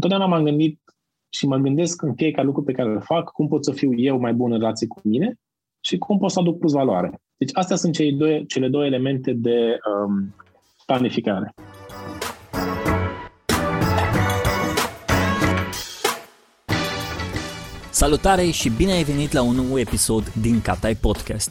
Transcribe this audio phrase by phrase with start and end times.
[0.00, 0.80] Întotdeauna m-am gândit
[1.28, 4.18] și mă gândesc în fiecare lucru pe care îl fac, cum pot să fiu eu
[4.18, 5.34] mai bun în relație cu mine
[5.80, 7.20] și cum pot să aduc plus valoare.
[7.36, 10.34] Deci astea sunt cele două, cele două elemente de um,
[10.86, 11.54] planificare.
[17.98, 21.50] Salutare și bine ai venit la un nou episod din Catai Podcast.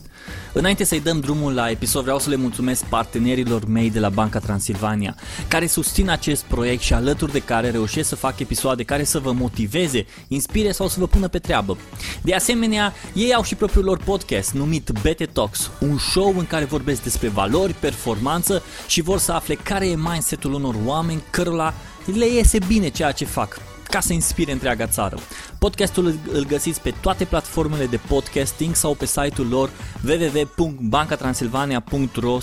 [0.54, 4.40] Înainte să-i dăm drumul la episod, vreau să le mulțumesc partenerilor mei de la Banca
[4.40, 5.16] Transilvania,
[5.48, 9.32] care susțin acest proiect și alături de care reușesc să fac episoade care să vă
[9.32, 11.78] motiveze, inspire sau să vă pună pe treabă.
[12.22, 16.66] De asemenea, ei au și propriul lor podcast numit BT Talks, un show în care
[16.66, 21.74] vorbesc despre valori, performanță și vor să afle care e mindset-ul unor oameni cărora
[22.06, 25.18] le iese bine ceea ce fac ca să inspire întreaga țară.
[25.60, 29.70] Podcastul îl găsiți pe toate platformele de podcasting sau pe site-ul lor
[30.04, 32.38] www.bancatransilvania.ro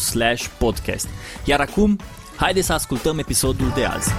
[0.58, 1.08] podcast.
[1.44, 1.98] Iar acum,
[2.36, 4.10] haideți să ascultăm episodul de azi.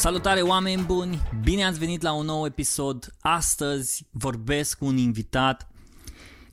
[0.00, 1.22] Salutare oameni buni!
[1.42, 3.14] Bine ați venit la un nou episod.
[3.20, 5.68] Astăzi vorbesc cu un invitat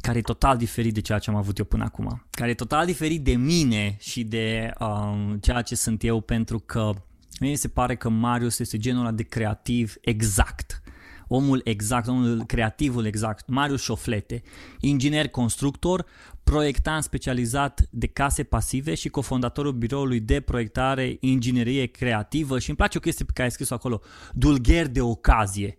[0.08, 2.86] care e total diferit de ceea ce am avut eu până acum, care e total
[2.86, 6.92] diferit de mine și de um, ceea ce sunt eu, pentru că
[7.40, 10.82] mie se pare că Marius este genul ăla de creativ exact.
[11.28, 14.42] Omul exact, omul creativul exact, Marius Șoflete,
[14.80, 16.06] inginer constructor,
[16.44, 22.98] proiectant specializat de case pasive și cofondatorul biroului de proiectare inginerie creativă și îmi place
[22.98, 24.02] o chestie pe care ai scris acolo,
[24.34, 25.78] dulgher de ocazie.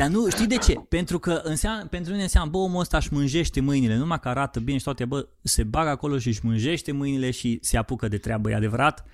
[0.00, 0.72] Dar nu, știi de ce?
[0.88, 4.60] Pentru că înseamnă, pentru mine înseamnă, bă, omul ăsta își mânjește mâinile, numai că arată
[4.60, 8.18] bine și toate, bă, se bagă acolo și își mânjește mâinile și se apucă de
[8.18, 9.04] treabă, e adevărat?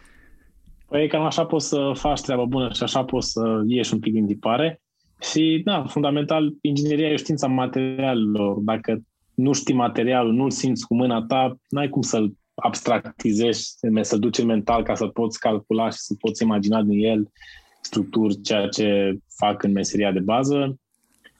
[0.88, 4.12] Păi cam așa poți să faci treaba bună și așa poți să ieși un pic
[4.12, 4.82] din tipare.
[5.20, 8.58] Și, da, fundamental, ingineria e știința materialelor.
[8.58, 9.02] Dacă
[9.34, 14.82] nu știi materialul, nu-l simți cu mâna ta, n-ai cum să-l abstractizezi, să duci mental
[14.82, 17.30] ca să poți calcula și să poți imagina din el
[17.84, 20.78] structuri, ceea ce fac în meseria de bază.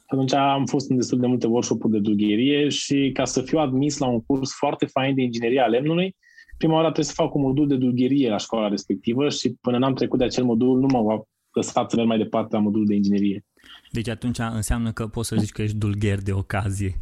[0.05, 3.97] Atunci am fost în destul de multe workshop-uri de dugherie și ca să fiu admis
[3.97, 6.15] la un curs foarte fain de ingineria a lemnului,
[6.57, 9.93] prima oară trebuie să fac un modul de dugherie la școala respectivă și până n-am
[9.93, 13.45] trecut de acel modul nu m-au lăsat să merg mai departe la modul de inginerie.
[13.91, 16.95] Deci atunci înseamnă că poți să zici că ești dulgher de ocazie.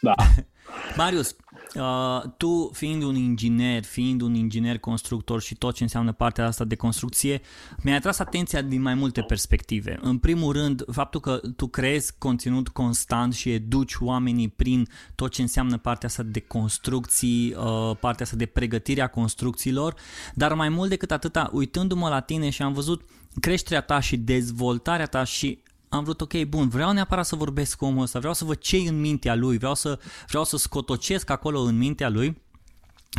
[0.00, 0.14] Da.
[0.96, 1.36] Marius,
[1.74, 6.64] Uh, tu fiind un inginer, fiind un inginer constructor și tot ce înseamnă partea asta
[6.64, 7.40] de construcție,
[7.82, 9.98] mi-a atras atenția din mai multe perspective.
[10.02, 15.42] În primul rând, faptul că tu creezi conținut constant și educi oamenii prin tot ce
[15.42, 19.94] înseamnă partea asta de construcții, uh, partea asta de pregătire a construcțiilor,
[20.34, 23.02] dar mai mult decât atâta, uitându-mă la tine și am văzut
[23.40, 25.62] creșterea ta și dezvoltarea ta și
[25.92, 28.76] am vrut, ok, bun, vreau neapărat să vorbesc cu omul ăsta, vreau să văd ce
[28.76, 29.98] în mintea lui, vreau să,
[30.28, 32.42] vreau să scotocesc acolo în mintea lui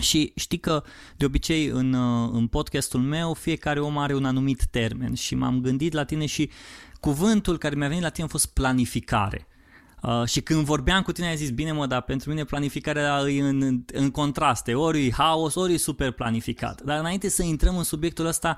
[0.01, 0.83] și știi că
[1.17, 5.62] de obicei în, uh, în podcastul meu fiecare om are un anumit termen și m-am
[5.62, 6.50] gândit la tine și
[7.00, 9.47] cuvântul care mi-a venit la tine a fost planificare.
[10.03, 13.41] Uh, și când vorbeam cu tine ai zis, bine mă, dar pentru mine planificarea e
[13.41, 16.81] în, în contraste, ori e haos, ori e super planificat.
[16.81, 18.57] Dar înainte să intrăm în subiectul ăsta,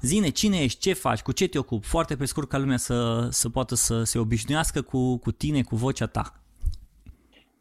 [0.00, 3.28] zine cine ești, ce faci, cu ce te ocupi, foarte pe scurt ca lumea să,
[3.30, 6.38] să poată să se obișnuiască cu, cu tine, cu vocea ta.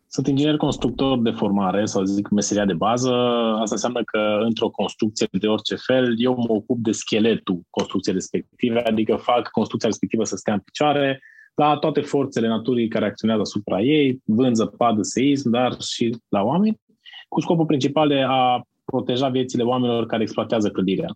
[0.08, 3.14] Sunt inginer constructor de formare, sau zic meseria de bază.
[3.62, 8.80] Asta înseamnă că într-o construcție de orice fel, eu mă ocup de scheletul construcției respective,
[8.80, 11.20] adică fac construcția respectivă să stea în picioare,
[11.56, 16.80] la toate forțele naturii care acționează asupra ei, vânt, zăpadă, seism, dar și la oameni,
[17.28, 21.16] cu scopul principal de a proteja viețile oamenilor care exploatează clădirea.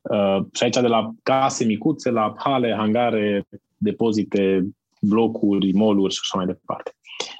[0.00, 3.46] Uh, și aici de la case micuțe, la hale, hangare,
[3.76, 4.68] depozite,
[5.00, 6.92] blocuri, moluri și așa mai departe.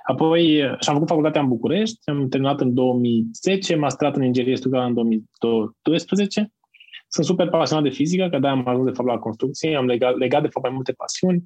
[0.07, 0.45] Apoi
[0.81, 4.95] și-am făcut facultatea în București, am terminat în 2010, m-am strat în inginerie structurală în
[4.95, 6.53] 2012.
[7.09, 10.17] Sunt super pasionat de fizică, că de am ajuns de fapt la construcție, am legat,
[10.17, 11.45] legat de fapt mai multe pasiuni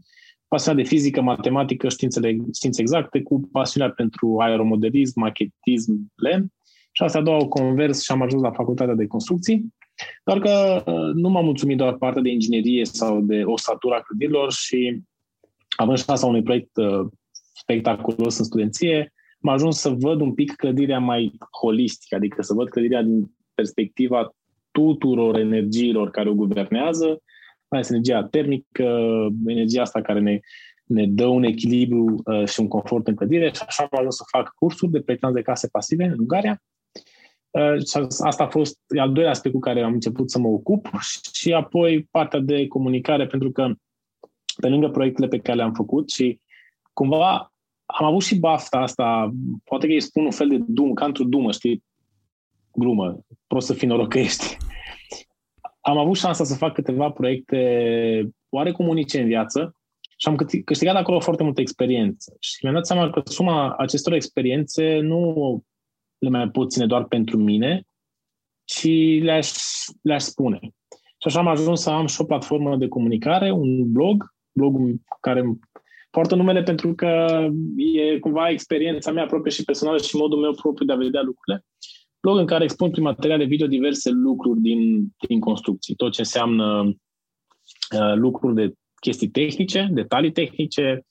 [0.52, 6.46] pasiunea de fizică, matematică, științele, științe exacte, cu pasiunea pentru aeromodelism, machetism, lemn.
[6.92, 9.75] Și astea două au convers și am ajuns la facultatea de construcții.
[10.25, 15.02] Doar că uh, nu m-am mulțumit doar partea de inginerie sau de osatura clădirilor și
[15.76, 17.06] având șansa unui proiect uh,
[17.54, 22.69] spectaculos în studenție, am ajuns să văd un pic clădirea mai holistică, adică să văd
[22.69, 24.34] clădirea din perspectiva
[24.70, 27.22] tuturor energiilor care o guvernează
[27.72, 28.86] mai ales energia termică,
[29.46, 30.38] energia asta care ne,
[30.84, 34.24] ne dă un echilibru uh, și un confort în clădire și așa am ajuns să
[34.26, 36.62] fac cursuri de proiectanți de case pasive în Ungaria.
[37.50, 40.88] Uh, și asta a fost al doilea aspect cu care am început să mă ocup
[41.32, 43.72] și apoi partea de comunicare, pentru că
[44.60, 46.40] pe lângă proiectele pe care le-am făcut și
[46.92, 47.52] cumva
[47.84, 49.32] am avut și bafta asta,
[49.64, 51.84] poate că îi spun un fel de dum, ca într-o dumă, știi?
[52.75, 54.56] glumă, prost să fii norocăiești.
[55.82, 59.76] Am avut șansa să fac câteva proiecte oarecum unice în viață
[60.17, 62.37] și am câștigat acolo foarte multă experiență.
[62.40, 65.62] Și mi-am dat seama că suma acestor experiențe nu
[66.19, 67.87] le mai pot ține doar pentru mine,
[68.64, 68.88] ci
[69.20, 69.50] le-aș,
[70.02, 70.58] le-aș spune.
[70.93, 75.43] Și așa am ajuns să am și o platformă de comunicare, un blog, blogul care
[76.11, 77.26] poartă numele pentru că
[77.76, 81.64] e cumva experiența mea proprie și personală și modul meu propriu de a vedea lucrurile.
[82.22, 86.82] Blog în care expun prin materiale video diverse lucruri din, din construcții, tot ce înseamnă
[87.98, 91.06] uh, lucruri de chestii tehnice, detalii tehnice,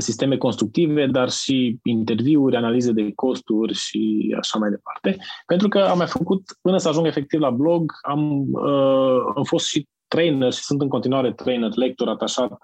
[0.00, 5.24] sisteme constructive, dar și interviuri, analize de costuri și așa mai departe.
[5.46, 9.66] Pentru că am mai făcut, până să ajung efectiv la blog, am, uh, am fost
[9.66, 12.58] și trainer și sunt în continuare trainer, lector atașat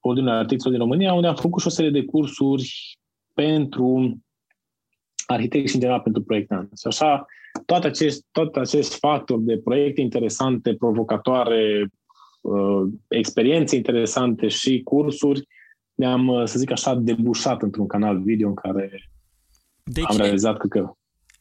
[0.00, 2.98] Ordinul Arhitecților din România, unde am făcut și o serie de cursuri
[3.34, 4.18] pentru
[5.26, 6.86] arhitecți și în general pentru proiectanți.
[6.86, 7.26] Așa,
[7.66, 11.88] toate acest, toate acest factor de proiecte interesante, provocatoare,
[12.40, 15.46] uh, experiențe interesante și cursuri
[15.94, 19.10] ne-am, uh, să zic așa, debușat într-un canal video în care
[19.82, 20.68] deci, am realizat că...
[20.68, 20.90] că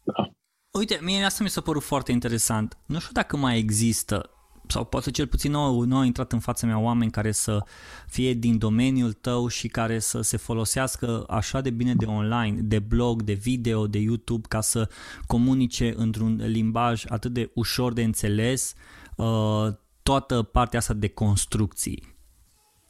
[0.03, 0.29] da.
[0.71, 2.77] Uite, mie asta mi s-a părut foarte interesant.
[2.85, 4.29] Nu știu dacă mai există
[4.67, 7.63] sau poate cel puțin nu, nu au intrat în fața mea oameni care să
[8.07, 12.79] fie din domeniul tău și care să se folosească așa de bine de online, de
[12.79, 14.89] blog, de video, de YouTube, ca să
[15.27, 18.73] comunice într-un limbaj atât de ușor de înțeles
[19.15, 19.67] uh,
[20.03, 22.09] toată partea asta de construcții.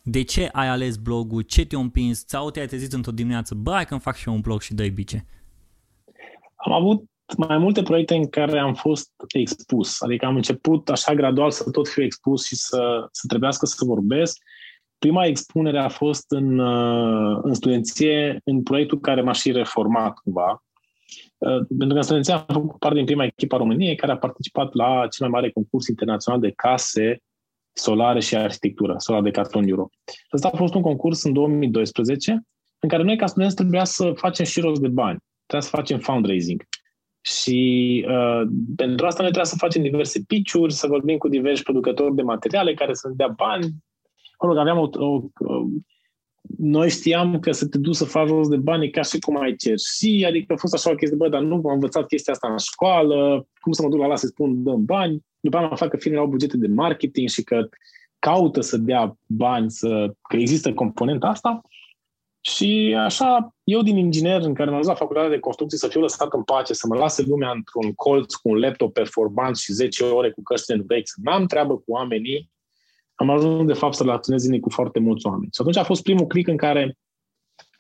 [0.03, 1.41] De ce ai ales blogul?
[1.41, 2.23] Ce te-a împins?
[2.27, 3.55] Sau te-ai trezit într-o dimineață?
[3.55, 5.25] Bă, hai că îmi fac și eu un blog și dă bice.
[6.55, 10.01] Am avut mai multe proiecte în care am fost expus.
[10.01, 14.37] Adică am început așa gradual să tot fiu expus și să, să trebuiască să vorbesc.
[14.97, 20.63] Prima expunere a fost în, uh, în studenție, în proiectul care m-a și reformat cumva.
[21.37, 24.17] Uh, pentru că în studenție am făcut parte din prima echipă a României care a
[24.17, 27.21] participat la cel mai mare concurs internațional de case
[27.73, 29.89] solare și arhitectură, Solar de Carton Euro.
[30.29, 32.41] Asta a fost un concurs în 2012
[32.79, 35.17] în care noi ca studenți trebuia să facem și rost de bani.
[35.45, 36.63] Trebuia să facem fundraising.
[37.21, 38.41] Și uh,
[38.75, 42.73] pentru asta noi trebuie să facem diverse pitch-uri, să vorbim cu diversi producători de materiale
[42.73, 43.65] care să ne dea bani.
[44.41, 45.65] Mă rog, aveam o, o, o,
[46.57, 49.55] noi știam că să te duci să faci rost de bani ca și cum ai
[49.55, 49.77] cer.
[49.77, 52.57] Și adică a fost așa o chestie, bă, dar nu am învățat chestia asta în
[52.57, 55.25] școală, cum să mă duc la la să spun dăm bani.
[55.39, 57.69] După aceea am aflat că firmele au bugete de marketing și că
[58.19, 61.61] caută să dea bani, să, că există componenta asta.
[62.41, 66.01] Și așa, eu din inginer, în care m-am dus la facultatea de construcții, să fiu
[66.01, 70.03] lăsat în pace, să mă lase lumea într-un colț cu un laptop performant și 10
[70.03, 72.49] ore cu căștile în vechi, să n-am treabă cu oamenii,
[73.15, 75.49] am ajuns, de fapt, să relaționez zilnic cu foarte mulți oameni.
[75.53, 76.97] Și atunci a fost primul click în care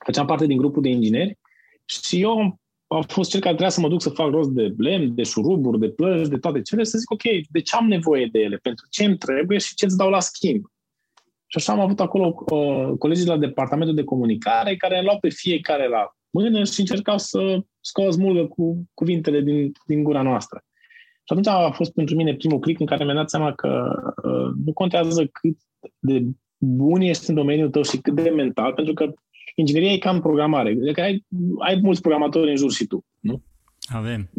[0.05, 1.37] făceam parte din grupul de ingineri
[1.85, 5.15] și eu am fost cel care trebuia să mă duc să fac rost de lemn,
[5.15, 8.39] de șuruburi, de plăci, de toate cele, să zic, ok, de ce am nevoie de
[8.39, 8.57] ele?
[8.57, 10.65] Pentru ce îmi trebuie și ce îți dau la schimb?
[11.51, 15.19] Și așa am avut acolo uh, colegii de la departamentul de comunicare care îmi luau
[15.19, 20.63] pe fiecare la mână și încercau să scoată smulgă cu cuvintele din, din gura noastră.
[21.23, 23.85] Și atunci a fost pentru mine primul click în care mi-am dat seama că
[24.23, 25.57] uh, nu contează cât
[25.99, 26.23] de
[26.57, 29.13] bun ești în domeniul tău și cât de mental, pentru că
[29.55, 30.69] ingineria e cam programare.
[30.69, 31.25] Adică ai,
[31.59, 33.43] ai mulți programatori în jur și tu, nu?
[33.81, 34.29] Avem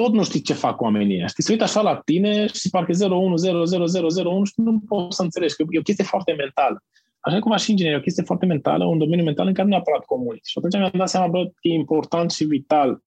[0.00, 1.26] tot nu știi ce fac oamenii ăștia.
[1.26, 5.64] Știi, se uită așa la tine și parcă 0100001 și nu poți să înțelegi, că
[5.68, 6.84] e o chestie foarte mentală.
[7.20, 9.72] Așa cum și inginerie, e o chestie foarte mentală, un domeniu mental în care nu
[9.72, 10.46] neapărat comunici.
[10.46, 13.02] Și atunci mi-am dat seama, bă, că e important și vital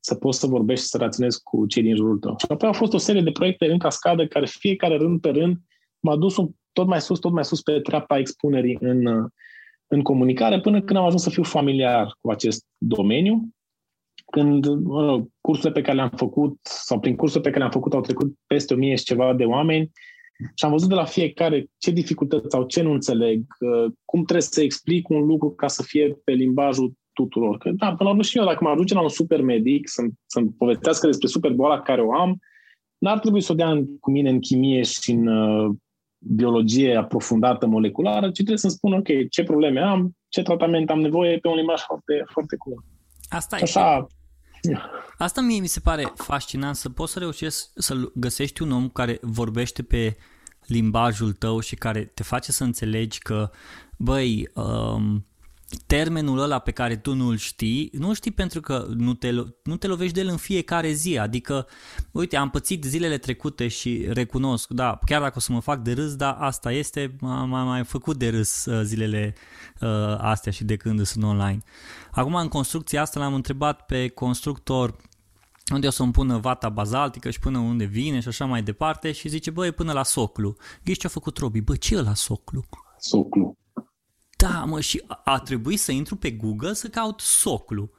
[0.00, 2.34] să poți să vorbești și să raționezi cu cei din jurul tău.
[2.38, 5.56] Și apoi au fost o serie de proiecte în cascadă care fiecare rând pe rând
[6.00, 9.26] m-a dus un, tot mai sus, tot mai sus pe treapa expunerii în,
[9.86, 13.48] în comunicare, până când am ajuns să fiu familiar cu acest domeniu
[14.30, 18.00] când uh, cursurile pe care le-am făcut sau prin cursurile pe care le-am făcut au
[18.00, 19.90] trecut peste o mie și ceva de oameni
[20.54, 24.42] și am văzut de la fiecare ce dificultăți sau ce nu înțeleg, uh, cum trebuie
[24.42, 27.58] să explic un lucru ca să fie pe limbajul tuturor.
[27.58, 30.12] Că, da, până la urmă și eu, dacă mă aduce la un super medic să-mi,
[30.26, 32.38] să-mi povestească despre super boala care o am,
[32.98, 35.70] n-ar trebui să o dea cu mine în chimie și în uh,
[36.18, 41.38] biologie aprofundată moleculară, ci trebuie să-mi spun, ok, ce probleme am, ce tratament am nevoie
[41.38, 42.84] pe un limbaj foarte, foarte comun.
[43.28, 43.62] Asta e.
[43.62, 44.06] Așa,
[45.18, 49.18] Asta mie mi se pare fascinant să poți să reușești să găsești un om care
[49.22, 50.16] vorbește pe
[50.66, 53.50] limbajul tău și care te face să înțelegi că,
[53.96, 55.26] băi, um,
[55.86, 59.30] termenul ăla pe care tu nu-l știi, nu știi pentru că nu te,
[59.62, 61.66] nu te lovești de el în fiecare zi, adică,
[62.10, 65.92] uite, am pățit zilele trecute și recunosc, da, chiar dacă o să mă fac de
[65.92, 69.34] râs, da, asta este, m-am mai făcut de râs uh, zilele
[69.80, 71.62] uh, astea și de când sunt online.
[72.10, 74.96] Acum, în construcția asta l-am întrebat pe constructor
[75.72, 79.28] unde o să-mi pună vata bazaltică și până unde vine și așa mai departe și
[79.28, 80.56] zice, băi, până la soclu.
[80.84, 81.60] Ghiși ce a făcut Robi?
[81.60, 82.64] Bă, ce e la soclu?
[82.98, 83.56] Soclu.
[84.40, 87.90] Da, mă, și a, a trebuit să intru pe Google să caut soclu.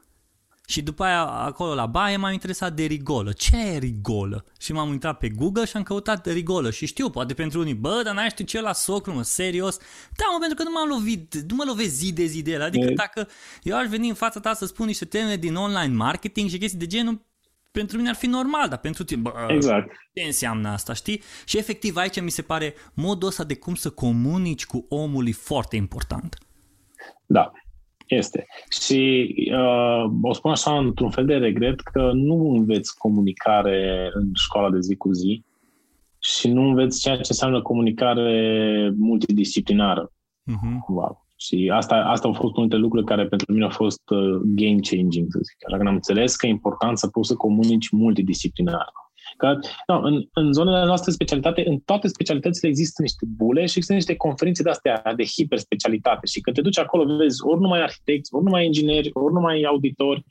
[0.67, 3.31] Și după aia, acolo la baie, m-am interesat de rigolă.
[3.31, 4.45] Ce e rigolă?
[4.59, 6.71] Și m-am uitat pe Google și am căutat rigolă.
[6.71, 9.77] Și știu, poate pentru unii, bă, dar n-ai știu ce la socru, mă, serios?
[10.15, 12.61] Da, mă, pentru că nu m-am lovit, nu mă lovesc zi de zi de el.
[12.61, 12.93] Adică e...
[12.93, 13.27] dacă
[13.63, 16.79] eu aș veni în fața ta să spun niște teme din online marketing și chestii
[16.79, 17.25] de genul,
[17.71, 19.91] pentru mine ar fi normal, dar pentru tine, bă, exact.
[20.13, 21.21] ce înseamnă asta, știi?
[21.45, 25.31] Și efectiv aici mi se pare modul ăsta de cum să comunici cu omul e
[25.31, 26.37] foarte important.
[27.25, 27.51] Da,
[28.07, 28.45] este.
[28.69, 34.69] Și uh, o spun așa într-un fel de regret că nu înveți comunicare în școala
[34.69, 35.43] de zi cu zi
[36.19, 40.11] și nu înveți ceea ce înseamnă comunicare multidisciplinară.
[40.51, 40.77] Uh-huh.
[40.87, 41.25] Wow.
[41.45, 44.79] Și asta, asta au fost unul dintre lucruri care pentru mine au fost uh, game
[44.89, 45.57] changing, să zic.
[45.67, 48.91] Așa că am înțeles că e important să poți să comunici multidisciplinar.
[49.37, 49.57] Că,
[49.87, 54.15] no, în, în zonele noastre specialitate, în toate specialitățile există niște bule și există niște
[54.15, 58.65] conferințe de-astea de hiperspecialitate și când te duci acolo vezi ori numai arhitecți, ori numai
[58.65, 60.25] ingineri, ori numai auditori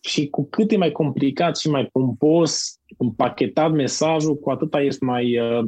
[0.00, 5.38] și cu cât e mai complicat și mai pompos împachetat mesajul, cu atâta ești mai
[5.38, 5.64] uh,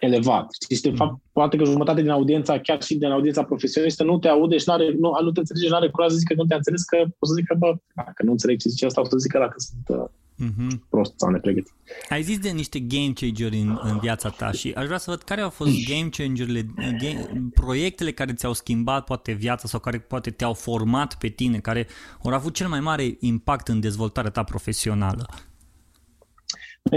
[0.00, 0.46] elevat.
[0.74, 4.28] Și de fapt, poate că jumătate din audiența, chiar și din audiența profesionistă, nu te
[4.28, 6.56] aude și n-are, nu, nu te înțelege, nu are curaj să zică că nu te-a
[6.56, 9.38] înțeles, că o să zică, bă, dacă nu înțeleg ce zice asta, o să zică
[9.38, 10.08] dacă sunt uh,
[10.44, 10.78] uh-huh.
[10.88, 11.74] prost sau nepregătit.
[12.08, 15.22] Ai zis de niște game changeri în, în viața ta și aș vrea să văd
[15.22, 20.30] care au fost game changerile, game, proiectele care ți-au schimbat poate viața sau care poate
[20.30, 21.86] te-au format pe tine, care
[22.22, 25.26] au avut cel mai mare impact în dezvoltarea ta profesională.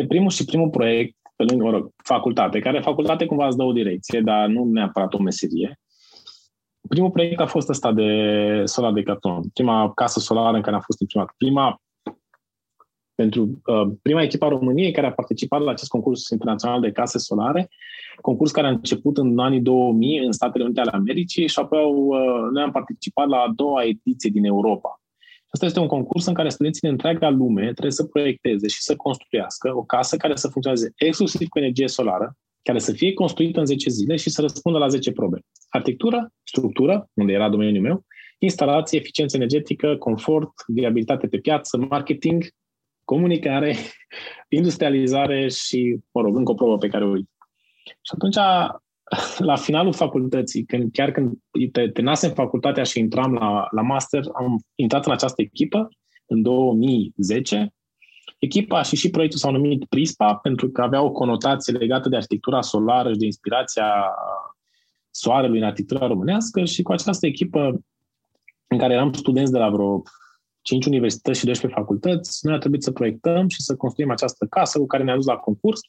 [0.08, 3.72] Primul și primul proiect pe lângă, mă rog, facultate, care facultate cumva îți dă o
[3.72, 5.80] direcție, dar nu neapărat o meserie.
[6.90, 8.12] Primul proiect a fost ăsta de
[8.66, 9.42] solar de carton.
[9.54, 11.34] Prima casă solară în care am fost imprimat.
[11.38, 11.82] Prima
[13.16, 17.18] pentru uh, prima echipă a României care a participat la acest concurs internațional de case
[17.18, 17.70] solare,
[18.22, 21.96] concurs care a început în anii 2000 în Statele Unite ale Americii și apoi au,
[21.96, 24.99] uh, noi am participat la a doua ediție din Europa.
[25.50, 28.96] Asta este un concurs în care studenții din întreaga lume trebuie să proiecteze și să
[28.96, 33.66] construiască o casă care să funcționeze exclusiv cu energie solară, care să fie construită în
[33.66, 35.40] 10 zile și să răspundă la 10 probe.
[35.70, 38.06] Arhitectură, structură, unde era domeniul meu,
[38.38, 42.48] instalație, eficiență energetică, confort, viabilitate pe piață, marketing,
[43.04, 43.76] comunicare,
[44.60, 47.30] industrializare și, mă rog, încă o probă pe care o uit.
[47.86, 48.38] Și atunci
[49.38, 51.34] la finalul facultății, când, chiar când
[51.72, 55.90] te, te în facultatea și intram la, la master, am intrat în această echipă
[56.26, 57.74] în 2010.
[58.40, 62.62] Echipa și și proiectul s-au numit PRISPA pentru că avea o conotație legată de arhitectura
[62.62, 63.94] solară și de inspirația
[65.12, 67.80] soarelui în arhitectura românească și cu această echipă
[68.68, 70.02] în care eram studenți de la vreo
[70.62, 74.80] 5 universități și 12 facultăți, noi a trebuit să proiectăm și să construim această casă
[74.80, 75.80] cu care ne-a dus la concurs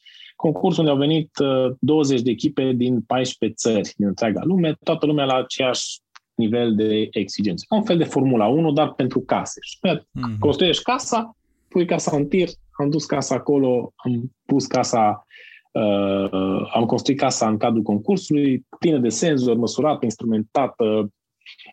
[0.41, 1.31] concurs unde au venit
[1.79, 6.01] 20 uh, de echipe din 14 țări din întreaga lume, toată lumea la aceeași
[6.35, 7.65] nivel de exigență.
[7.69, 9.61] Un fel de Formula 1, dar pentru case.
[9.63, 10.39] Și mm-hmm.
[10.39, 11.37] construiești casa,
[11.69, 15.27] pui casa în tir, am dus casa acolo, am pus casa,
[15.73, 21.11] uh, am construit casa în cadrul concursului, plină de senzori, măsurată, instrumentată,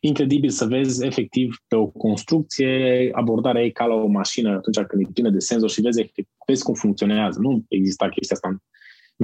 [0.01, 5.05] incredibil să vezi efectiv pe o construcție abordarea ei ca la o mașină atunci când
[5.05, 6.11] e plină de senzori și vezi,
[6.45, 7.39] vezi cum funcționează.
[7.39, 8.57] Nu exista chestia asta în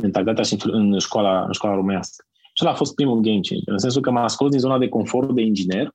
[0.01, 2.25] mentalitatea și în școala, în școala românească.
[2.53, 4.87] Și ăla a fost primul game changer, în sensul că m-a scos din zona de
[4.89, 5.89] confort de inginer,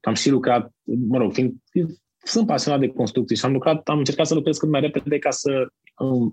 [0.00, 0.70] am și lucrat,
[1.08, 1.54] mă rog, fiind,
[2.24, 5.30] sunt pasionat de construcții și am lucrat, am încercat să lucrez cât mai repede ca
[5.30, 5.66] să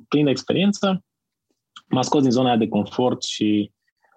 [0.07, 1.03] prind experiență.
[1.89, 3.71] M-a scos din zona de confort și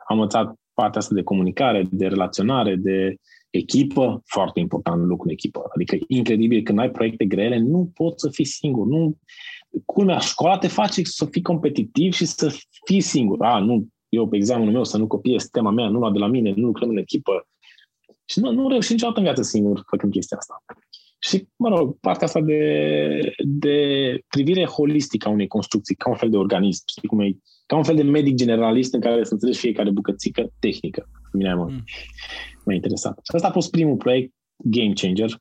[0.08, 3.16] am învățat partea asta de comunicare, de relaționare, de
[3.50, 5.62] echipă, foarte important lucru în echipă.
[5.74, 8.86] Adică incredibil, când ai proiecte grele, nu poți să fii singur.
[8.86, 9.18] Nu,
[9.84, 13.44] culmea, școala te face să fii competitiv și să fii singur.
[13.44, 16.26] A, nu, eu pe examenul meu să nu copiez tema mea, nu lua de la
[16.26, 17.48] mine, nu lucrăm în echipă.
[18.24, 20.62] Și nu, nu reușim niciodată în viață singur făcând chestia asta.
[21.18, 23.78] Și, mă rog, partea asta de, de
[24.28, 27.82] privire holistică a unei construcții, ca un fel de organism, știi cum e, ca un
[27.82, 31.08] fel de medic generalist în care să înțelegi fiecare bucățică tehnică.
[31.32, 31.84] Mine mă, mm.
[32.64, 33.18] m-a interesat.
[33.22, 35.38] Și asta a fost primul proiect game changer,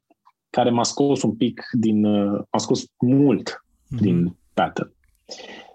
[0.49, 3.99] care m-a scos un pic din, uh, m-a scos mult mm-hmm.
[3.99, 4.93] din pattern.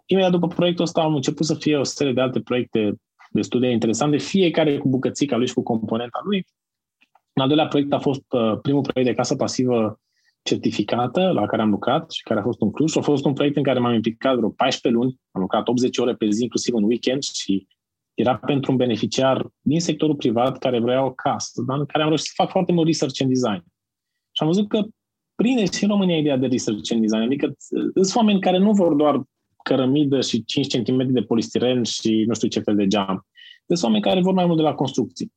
[0.06, 2.94] Imediat după proiectul ăsta am început să fie o serie de alte proiecte
[3.30, 6.47] destul de interesante, fiecare cu bucățica lui și cu componenta lui.
[7.33, 10.00] În al doilea proiect a fost uh, primul proiect de casă pasivă
[10.42, 12.97] certificată la care am lucrat și care a fost un Cluj.
[12.97, 16.14] A fost un proiect în care m-am implicat vreo 14 luni, am lucrat 80 ore
[16.14, 17.66] pe zi, inclusiv în weekend și
[18.14, 22.09] era pentru un beneficiar din sectorul privat care vrea o casă, dar în care am
[22.09, 23.64] reușit să fac foarte mult research and design.
[24.33, 24.83] Și am văzut că
[25.35, 27.23] prinde și în România ideea de research and design.
[27.23, 27.54] Adică
[27.94, 29.23] sunt oameni care nu vor doar
[29.62, 33.26] cărămidă și 5 cm de polistiren și nu știu ce fel de geam.
[33.66, 35.33] Sunt oameni care vor mai mult de la construcții.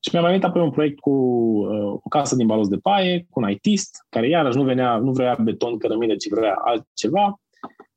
[0.00, 3.40] Și mi-am venit apoi un proiect cu uh, o casă din balos de paie, cu
[3.40, 7.40] un ITist, care iarăși nu, venea, nu vrea beton, cărămidă, ci vrea altceva.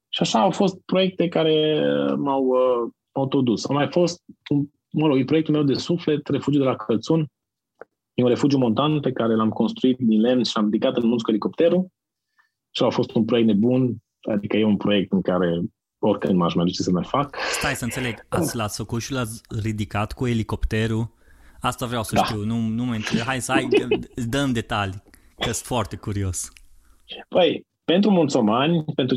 [0.09, 1.83] Și așa au fost proiecte care
[2.17, 3.65] m-au, uh, m-au tot dus.
[3.65, 4.23] A mai fost,
[4.91, 7.27] mă rog, e proiectul meu de suflet, refugiu de la Călțun.
[8.13, 11.23] E un refugiu montan pe care l-am construit din lemn și am ridicat în munți
[11.23, 11.87] cu elicopterul.
[12.71, 13.95] Și a fost un proiect nebun,
[14.31, 15.61] adică e un proiect în care
[15.99, 17.35] oricând m-aș mai duce să mai fac.
[17.51, 21.17] Stai să înțeleg, ați l-ați făcut și l-ați ridicat cu elicopterul?
[21.61, 22.23] Asta vreau să da.
[22.23, 23.21] știu, nu, nu mă întreb.
[23.21, 23.67] Hai să ai,
[24.29, 25.03] dăm detalii,
[25.37, 26.51] că sunt foarte curios.
[27.27, 29.15] Păi, pentru mulțomani, pentru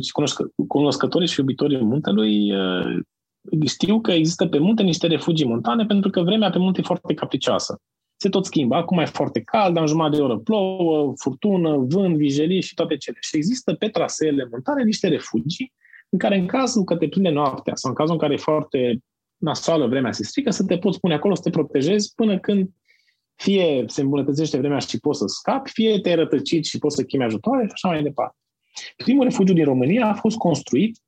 [0.68, 3.00] cunoscătorii și iubitorii muntelui, uh,
[3.66, 7.14] știu că există pe munte niște refugii montane pentru că vremea pe munte e foarte
[7.14, 7.80] capricioasă.
[8.16, 8.74] Se tot schimbă.
[8.74, 13.16] Acum e foarte cald, am jumătate de oră plouă, furtună, vânt, vijelii și toate cele.
[13.20, 15.72] Și există pe traseele montane niște refugii
[16.08, 18.98] în care în cazul că te prinde noaptea sau în cazul în care e foarte
[19.36, 22.70] nasoală, vremea se strică, să te poți pune acolo, să te protejezi până când
[23.34, 27.24] fie se îmbunătățește vremea și poți să scapi, fie te-ai rătăcit și poți să chemi
[27.24, 28.36] ajutoare și așa mai departe.
[28.96, 30.98] Primul refugiu din România a fost construit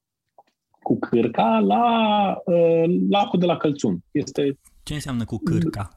[0.84, 1.84] cu cârca la
[2.44, 3.98] uh, lacul de la Călțun.
[4.10, 5.88] Este, Ce înseamnă cu cârca?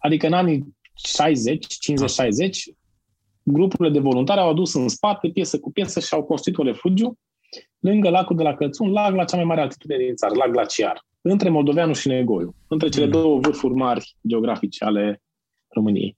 [0.00, 2.76] Adică în anii 60, 50-60,
[3.42, 7.18] grupurile de voluntari au adus în spate piesă cu piesă și au construit un refugiu
[7.78, 11.06] lângă lacul de la Călțun, lac la cea mai mare altitudine din țară, lac glaciar
[11.20, 13.10] între Moldoveanu și Negoiu, între cele mm.
[13.10, 15.22] două vârfuri mari geografice ale
[15.68, 16.17] României.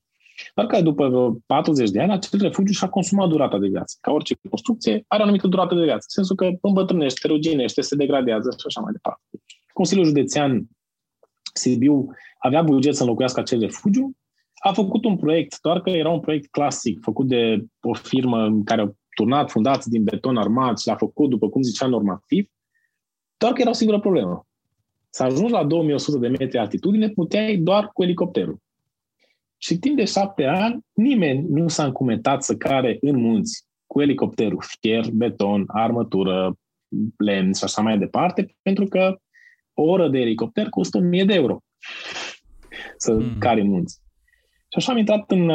[0.54, 3.99] Dar că după 40 de ani, acel refugiu și-a consumat durata de viață.
[4.00, 6.06] Ca orice construcție, are o anumită durată de viață.
[6.16, 9.23] În sensul că îmbătrânește, ruginește, se degradează și așa mai departe.
[9.73, 10.68] Consiliul Județean
[11.54, 14.12] Sibiu avea buget să înlocuiască acel refugiu,
[14.62, 18.80] a făcut un proiect, doar că era un proiect clasic, făcut de o firmă care
[18.82, 22.50] a turnat fundați din beton armat și l-a făcut, după cum zicea, normativ,
[23.37, 24.47] doar că era o singură problemă.
[25.11, 28.59] Să ajungi la 2100 de metri altitudine, puteai doar cu elicopterul.
[29.62, 34.62] Și timp de șapte ani, nimeni nu s-a încumetat să care în munți cu elicopterul
[34.66, 36.55] fier, beton, armătură,
[37.16, 39.16] lemn și așa mai departe, pentru că
[39.75, 41.59] o oră de elicopter costă 1000 de euro
[42.96, 43.38] să mm.
[43.38, 44.01] care în munți.
[44.73, 45.51] Și așa am intrat în,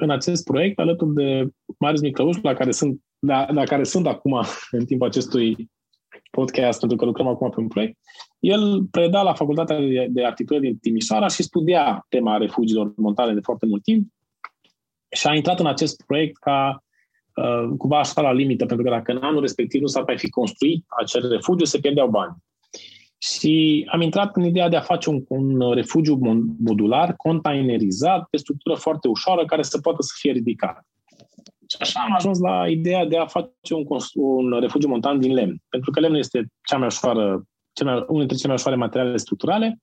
[0.00, 4.40] în acest proiect alături de Marius Miclăuș, la care sunt, la, la care sunt acum
[4.70, 5.70] în timpul acestui
[6.30, 7.98] podcast, pentru că lucrăm acum pe un proiect,
[8.40, 13.66] el preda la Facultatea de Arhitectură din Timișoara și studia tema refugiilor montane de foarte
[13.66, 14.08] mult timp
[15.10, 16.84] și a intrat în acest proiect ca
[17.34, 20.28] uh, cumva așa la limită, pentru că dacă în anul respectiv nu s-ar mai fi
[20.28, 22.36] construit acel refugiu, se pierdeau bani.
[23.18, 26.18] Și am intrat în ideea de a face un, un refugiu
[26.58, 30.86] modular, containerizat, pe structură foarte ușoară, care să poată să fie ridicat.
[31.68, 35.62] Și așa am ajuns la ideea de a face un, un refugiu montan din lemn,
[35.68, 37.44] pentru că lemnul este cea mai ușoară, cea mai,
[37.84, 39.80] unul dintre cele mai ușoare materiale structurale.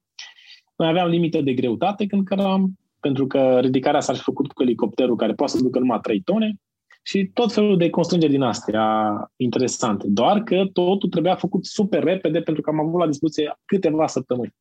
[0.75, 5.15] Noi aveam limite de greutate când căram, pentru că ridicarea s-ar fi făcut cu elicopterul
[5.15, 6.59] care poate să ducă numai 3 tone
[7.03, 10.05] și tot felul de constrângeri din astea interesante.
[10.07, 14.55] Doar că totul trebuia făcut super repede pentru că am avut la dispoziție câteva săptămâni.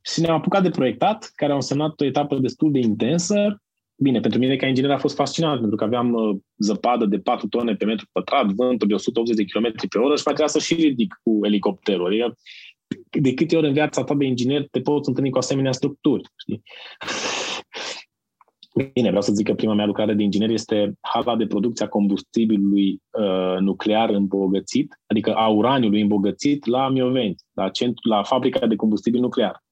[0.00, 3.62] Și ne-am apucat de proiectat, care a însemnat o etapă destul de intensă,
[4.00, 7.48] Bine, pentru mine ca inginer a fost fascinant, pentru că aveam uh, zăpadă de 4
[7.48, 10.58] tone pe metru pătrat, vântul de 180 de km pe oră și mai trebuia să
[10.58, 12.06] și ridic cu elicopterul.
[12.06, 12.34] Adică,
[13.10, 16.28] de câte ori în viața ta de inginer te poți întâlni cu asemenea structuri.
[16.36, 16.62] Știi?
[18.92, 21.88] Bine, vreau să zic că prima mea lucrare de inginer este hala de producție a
[21.88, 28.76] combustibilului uh, nuclear îmbogățit, adică a uraniului îmbogățit la Mioveni, la, centru, la fabrica de
[28.76, 29.64] combustibil nuclear.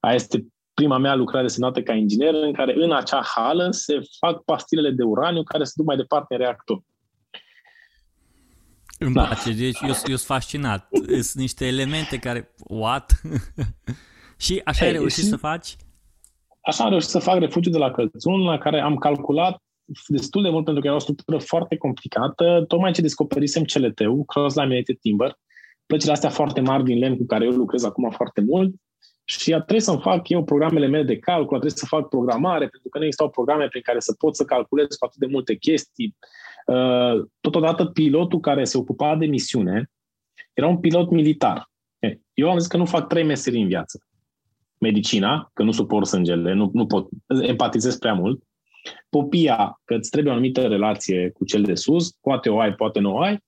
[0.00, 0.46] Aia este
[0.78, 5.02] prima mea lucrare semnată ca inginer, în care în acea hală se fac pastilele de
[5.02, 6.82] uraniu care se duc mai departe în reactor.
[8.98, 9.24] Îmi da.
[9.24, 10.88] place, deci eu, eu sunt fascinat.
[11.28, 13.12] Sunt niște elemente care, what?
[14.44, 15.76] și așa hey, ai reușit și, să faci?
[16.60, 19.62] Așa am reușit să fac refugiu de la Călțun, la care am calculat
[20.06, 24.54] destul de mult pentru că era o structură foarte complicată, tocmai ce descoperisem CLT-ul, Cross
[24.54, 25.38] Laminated Timber,
[25.86, 28.74] plăcile astea foarte mari din lemn cu care eu lucrez acum foarte mult,
[29.30, 32.68] și a trebuit să-mi fac eu programele mele de calcul, a trebuit să fac programare,
[32.68, 35.54] pentru că nu existau programe prin care să pot să calculez cu atât de multe
[35.54, 36.16] chestii.
[36.66, 39.90] Uh, totodată, pilotul care se ocupa de misiune
[40.52, 41.70] era un pilot militar.
[42.34, 44.00] Eu am zis că nu fac trei meserii în viață.
[44.78, 47.08] Medicina, că nu suport sângele, nu, nu pot,
[47.42, 48.42] empatizez prea mult.
[49.08, 53.00] Popia, că îți trebuie o anumită relație cu cel de sus, poate o ai, poate
[53.00, 53.38] nu o ai.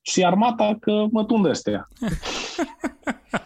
[0.00, 1.88] Și armata, că mă tundă astea.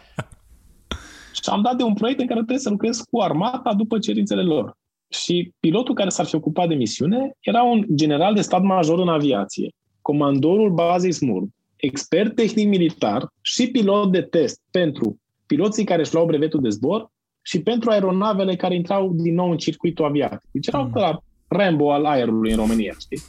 [1.49, 4.41] Și am dat de un proiect în care trebuie să lucrez cu armata după cerințele
[4.41, 4.77] lor.
[5.07, 9.07] Și pilotul care s-ar fi ocupat de misiune era un general de stat major în
[9.07, 11.43] aviație, comandorul bazei SMUR,
[11.75, 17.11] expert tehnic militar și pilot de test pentru piloții care își luau brevetul de zbor
[17.41, 20.49] și pentru aeronavele care intrau din nou în circuitul aviatic.
[20.51, 20.91] Deci erau mm.
[20.93, 23.21] la Rambo al aerului în România, știi?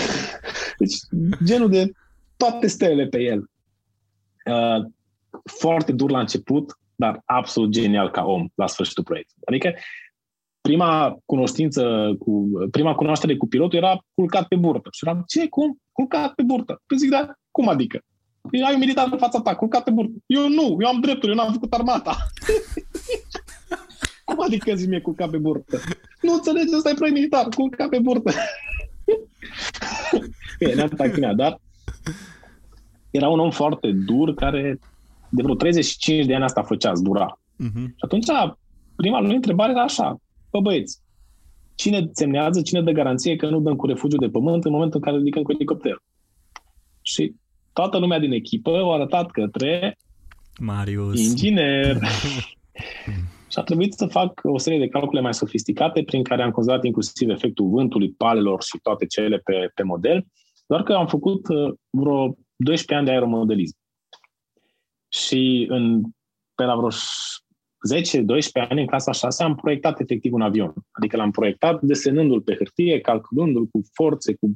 [0.78, 0.94] Deci
[1.44, 1.90] genul de
[2.36, 3.50] toate stelele pe el.
[4.46, 4.90] Uh,
[5.44, 9.42] foarte dur la început, dar absolut genial ca om la sfârșitul proiectului.
[9.46, 9.78] Adică
[10.60, 14.88] prima cunoștință cu, prima cunoaștere cu pilotul era culcat pe burtă.
[14.92, 15.78] Și eram, ce, cum?
[15.92, 16.82] Culcat pe burtă.
[16.86, 18.00] Păi zic, da, cum adică?
[18.50, 20.12] Păi ai un militar în fața ta, culcat pe burtă.
[20.26, 22.16] Eu nu, eu am drepturi, eu n-am făcut armata.
[24.28, 25.78] cum adică zi mie culcat pe burtă?
[26.22, 28.32] Nu înțelegi, ăsta e proiect militar, culcat pe burtă.
[30.58, 31.60] Bine, ne-am tachinat, dar
[33.10, 34.78] era un om foarte dur care
[35.30, 37.40] de vreo 35 de ani asta făcea, zdura.
[37.64, 37.86] Uh-huh.
[37.86, 38.26] Și atunci
[38.96, 41.00] prima lui întrebare era așa, bă băieți,
[41.74, 45.04] cine semnează, cine dă garanție că nu dăm cu refugiu de pământ în momentul în
[45.04, 46.02] care ridicăm cu elicopter?
[47.02, 47.34] Și
[47.72, 49.98] toată lumea din echipă au arătat către
[50.58, 51.20] Marius.
[51.20, 51.98] inginer.
[53.50, 56.84] și a trebuit să fac o serie de calcule mai sofisticate prin care am considerat
[56.84, 60.26] inclusiv efectul vântului, palelor și toate cele pe, pe model,
[60.66, 63.76] doar că am făcut uh, vreo 12 ani de aeromodelism.
[65.12, 66.02] Și în,
[66.54, 70.72] pe la vreo 10-12 ani, în clasa 6, am proiectat efectiv un avion.
[70.90, 74.50] Adică l-am proiectat desenându-l pe hârtie, calculându-l cu forțe, cu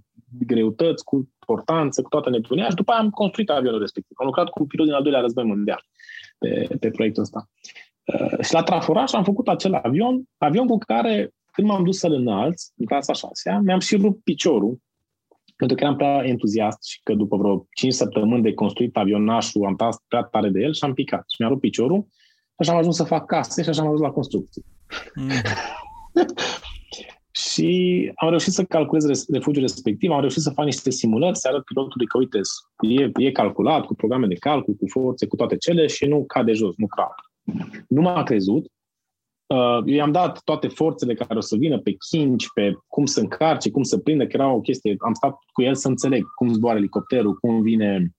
[0.46, 4.16] greutăți, cu portanță, cu toată nebunia și după aia am construit avionul respectiv.
[4.20, 5.84] Am lucrat cu pilot din al doilea război mondial
[6.38, 7.48] pe, pe proiectul ăsta.
[8.04, 12.12] Uh, și la Traforaș am făcut acel avion, avion cu care, când m-am dus să-l
[12.12, 14.78] înalț, în clasa 6 mi-am și rupt piciorul,
[15.66, 19.76] pentru că eram prea entuziast și că după vreo 5 săptămâni de construit avionașul am
[19.76, 21.24] tras prea tare de el și am picat.
[21.28, 24.02] Și mi-a rupt piciorul și așa am ajuns să fac case și așa am ajuns
[24.02, 24.64] la construcții.
[25.14, 25.30] Mm.
[27.52, 31.64] și am reușit să calculez refugiul respectiv, am reușit să fac niște simulări, să arăt
[31.64, 32.40] pilotului că, uite,
[32.88, 36.52] e, e calculat cu programe de calcul, cu forțe, cu toate cele și nu cade
[36.52, 37.22] jos, nu crapă.
[37.88, 38.66] Nu m-a crezut.
[39.46, 43.20] Uh, eu i-am dat toate forțele care o să vină pe chinci, pe cum să
[43.20, 44.94] încarce, cum să prindă, că era o chestie.
[44.98, 48.14] Am stat cu el să înțeleg cum zboară elicopterul, cum vine,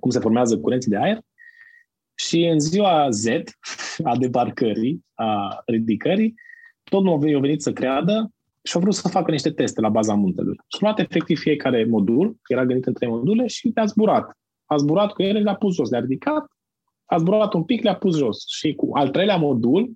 [0.00, 1.18] cum se formează curenții de aer.
[2.14, 3.26] Și în ziua Z
[4.02, 6.34] a debarcării, a ridicării,
[6.82, 8.30] tot nu au venit să creadă
[8.62, 10.54] și au vrut să facă niște teste la baza muntelui.
[10.54, 14.38] Și au luat efectiv fiecare modul, era gândit în trei module, și le-a zburat.
[14.64, 16.46] A zburat cu ele, le-a pus jos, le-a ridicat,
[17.04, 18.44] a zburat un pic, le-a pus jos.
[18.48, 19.92] Și cu al treilea modul,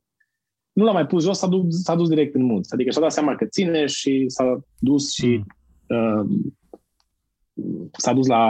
[0.73, 2.75] nu l-a mai pus jos, s-a dus, s-a dus direct în munți.
[2.75, 5.45] Adică și-a dat seama că ține și s-a dus și
[5.87, 5.97] mm.
[5.97, 6.25] uh,
[7.93, 8.45] s-a dus la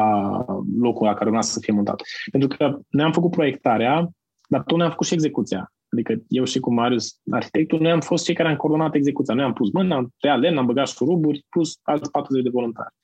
[0.79, 2.03] locul la care urma să fie montat.
[2.31, 4.09] Pentru că ne-am făcut proiectarea,
[4.49, 5.73] dar tot ne-am făcut și execuția.
[5.89, 9.35] Adică eu și cu Marius, arhitectul, noi am fost cei care am coordonat execuția.
[9.35, 12.95] Noi am pus mâna, am tăiat lemn, am băgat șuruburi, plus alți 40 de voluntari.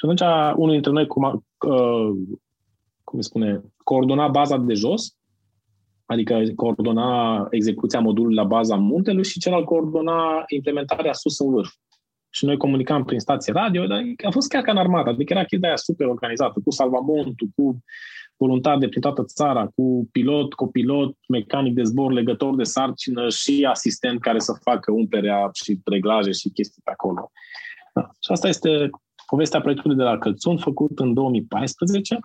[0.00, 0.20] Și atunci
[0.56, 2.10] unul dintre noi, cum, uh,
[3.04, 5.16] cum spune, coordona baza de jos,
[6.10, 11.70] adică coordona execuția modulului la baza muntelui și celălalt coordona implementarea sus în vârf.
[12.30, 15.44] Și noi comunicam prin stație radio, dar a fost chiar ca în armată, adică era
[15.44, 17.82] chestia aia super organizată, cu salvamontul, cu
[18.36, 23.66] voluntari de prin toată țara, cu pilot, copilot, mecanic de zbor, legător de sarcină și
[23.70, 27.30] asistent care să facă umplerea și reglaje și chestii pe acolo.
[27.94, 28.10] Da.
[28.20, 28.90] Și asta este
[29.26, 32.18] povestea proiectului de la Călțun, făcut în 2014.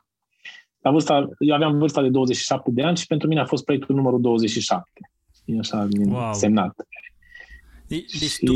[0.86, 3.96] La vârsta, eu aveam vârsta de 27 de ani și pentru mine a fost proiectul
[3.96, 4.90] numărul 27.
[5.46, 6.34] E așa wow.
[6.34, 6.76] semnat.
[7.88, 8.46] Deci, și...
[8.46, 8.54] tu,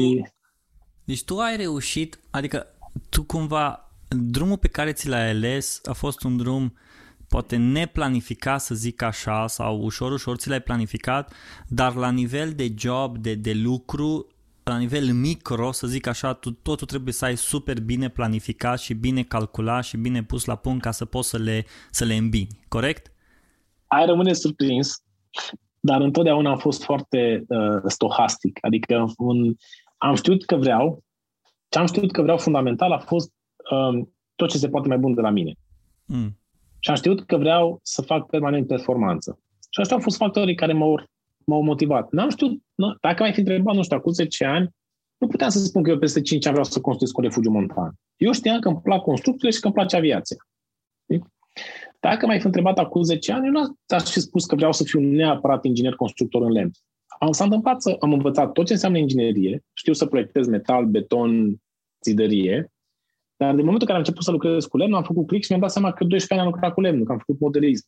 [1.03, 2.67] deci tu ai reușit, adică
[3.09, 6.73] tu cumva, drumul pe care ți l-ai ales a fost un drum
[7.27, 11.33] poate neplanificat, să zic așa, sau ușor, ușor ți l-ai planificat,
[11.67, 14.27] dar la nivel de job, de, de lucru,
[14.69, 18.93] la nivel micro, să zic așa, tu, totul trebuie să ai super bine planificat și
[18.93, 22.59] bine calculat și bine pus la punct ca să poți să le, să le îmbini,
[22.67, 23.11] corect?
[23.87, 25.03] Ai rămâne surprins,
[25.79, 29.55] dar întotdeauna am fost foarte uh, stohastic, adică un,
[29.97, 31.03] am știut că vreau,
[31.69, 33.31] ce am știut că vreau fundamental a fost
[33.71, 34.05] uh,
[34.35, 35.53] tot ce se poate mai bun de la mine.
[36.05, 36.37] Mm.
[36.79, 39.39] Și am știut că vreau să fac permanent performanță.
[39.69, 41.03] Și astea au fost factorii care m-au,
[41.49, 42.11] m-au motivat.
[42.11, 44.69] N-am știut, nu, dacă mai fi întrebat, nu știu, acum 10 ani,
[45.17, 47.93] nu puteam să spun că eu peste 5 ani vreau să construiesc un refugiu montan.
[48.15, 50.37] Eu știam că îmi plac construcțiile și că îmi place aviația.
[51.99, 54.83] Dacă mai fi întrebat acum 10 ani, eu nu aș fi spus că vreau să
[54.83, 56.71] fiu neapărat inginer constructor în lemn.
[57.19, 61.61] Am, s-a întâmplat să am învățat tot ce înseamnă inginerie, știu să proiectez metal, beton,
[62.01, 62.71] țidărie,
[63.37, 65.51] dar din momentul în care am început să lucrez cu lemn, am făcut click și
[65.51, 67.87] mi-am dat seama că 12 ani am lucrat cu lemn, că am făcut modelism.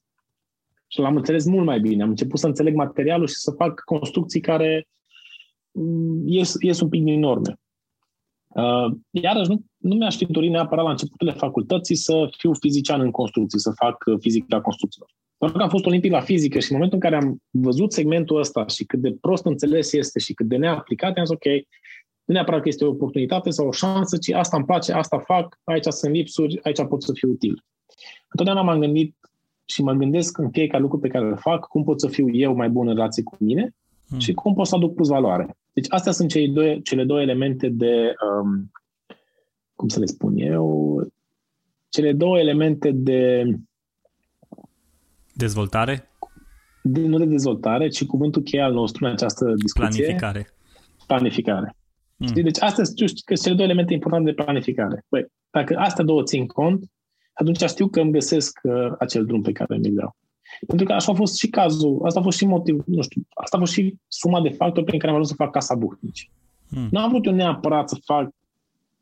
[0.93, 2.04] Și l-am înțeles mult mai bine.
[2.04, 4.88] Am început să înțeleg materialul și să fac construcții care,
[5.71, 7.60] mm, ies, ies un pic din norme.
[8.47, 13.12] Uh, iarăși, nu, nu mi-aș fi dorit neapărat la începuturile facultății să fiu fizician în
[13.12, 15.10] construcții, să fac uh, fizica construcțiilor.
[15.38, 18.39] Doar că am fost olimpic la fizică și în momentul în care am văzut segmentul
[18.39, 21.45] ăsta și cât de prost înțeles este și cât de neaplicat, am zis, ok,
[22.23, 25.60] nu neapărat că este o oportunitate sau o șansă, ci asta îmi place, asta fac,
[25.63, 27.63] aici sunt lipsuri, aici pot să fiu util.
[28.27, 29.15] Întotdeauna m-am gândit
[29.71, 32.55] și mă gândesc în fiecare lucru pe care îl fac, cum pot să fiu eu
[32.55, 33.75] mai bun în relație cu mine
[34.10, 34.19] hmm.
[34.19, 35.57] și cum pot să aduc plus valoare.
[35.73, 38.71] Deci astea sunt cele două, cele două elemente de, um,
[39.75, 41.01] cum să le spun eu,
[41.89, 43.43] cele două elemente de...
[45.34, 46.10] Dezvoltare?
[46.84, 50.03] De, nu de dezvoltare, ci cuvântul cheie al nostru în această discuție.
[50.03, 50.47] Planificare.
[51.07, 51.75] Planificare.
[52.15, 52.27] Mm.
[52.34, 55.05] Deci astea sunt cele două elemente importante de planificare.
[55.10, 56.84] Băi, dacă astea două țin cont,
[57.41, 60.15] atunci știu că îmi găsesc uh, acel drum pe care mi-l vreau.
[60.67, 63.58] Pentru că așa a fost și cazul, asta a fost și motiv, nu știu, asta
[63.58, 66.30] a fost și suma de factori prin care am ajuns să fac casa Buhnici.
[66.69, 66.88] Hmm.
[66.91, 68.30] Nu am vrut eu neapărat să fac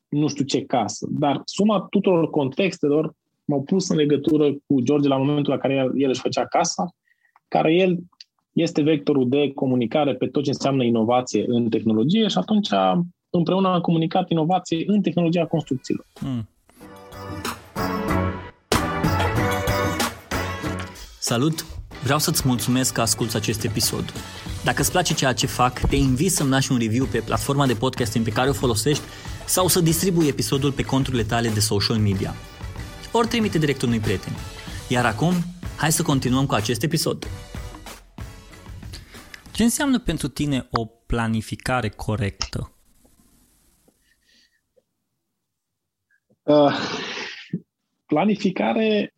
[0.09, 3.13] nu știu ce casă, dar suma tuturor contextelor
[3.45, 6.95] m-au pus în legătură cu George la momentul la care el, el își făcea casa,
[7.47, 7.97] care el
[8.53, 12.69] este vectorul de comunicare pe tot ce înseamnă inovație în tehnologie și atunci
[13.29, 16.05] împreună am comunicat inovație în tehnologia construcțiilor.
[16.13, 16.49] Hmm.
[21.29, 21.65] Salut!
[22.03, 24.13] Vreau să-ți mulțumesc că asculți acest episod.
[24.63, 27.73] Dacă îți place ceea ce fac, te invit să-mi lași un review pe platforma de
[27.73, 29.03] podcasting pe care o folosești
[29.45, 32.33] sau să distribui episodul pe conturile tale de social media.
[33.11, 34.33] Ori trimite direct unui prieten.
[34.87, 35.33] Iar acum,
[35.77, 37.27] hai să continuăm cu acest episod.
[39.51, 42.75] Ce înseamnă pentru tine o planificare corectă?
[46.41, 46.73] Uh,
[48.05, 49.13] planificare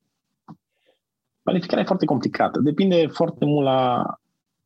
[1.52, 2.60] Planificarea e foarte complicată.
[2.60, 4.04] Depinde foarte mult la,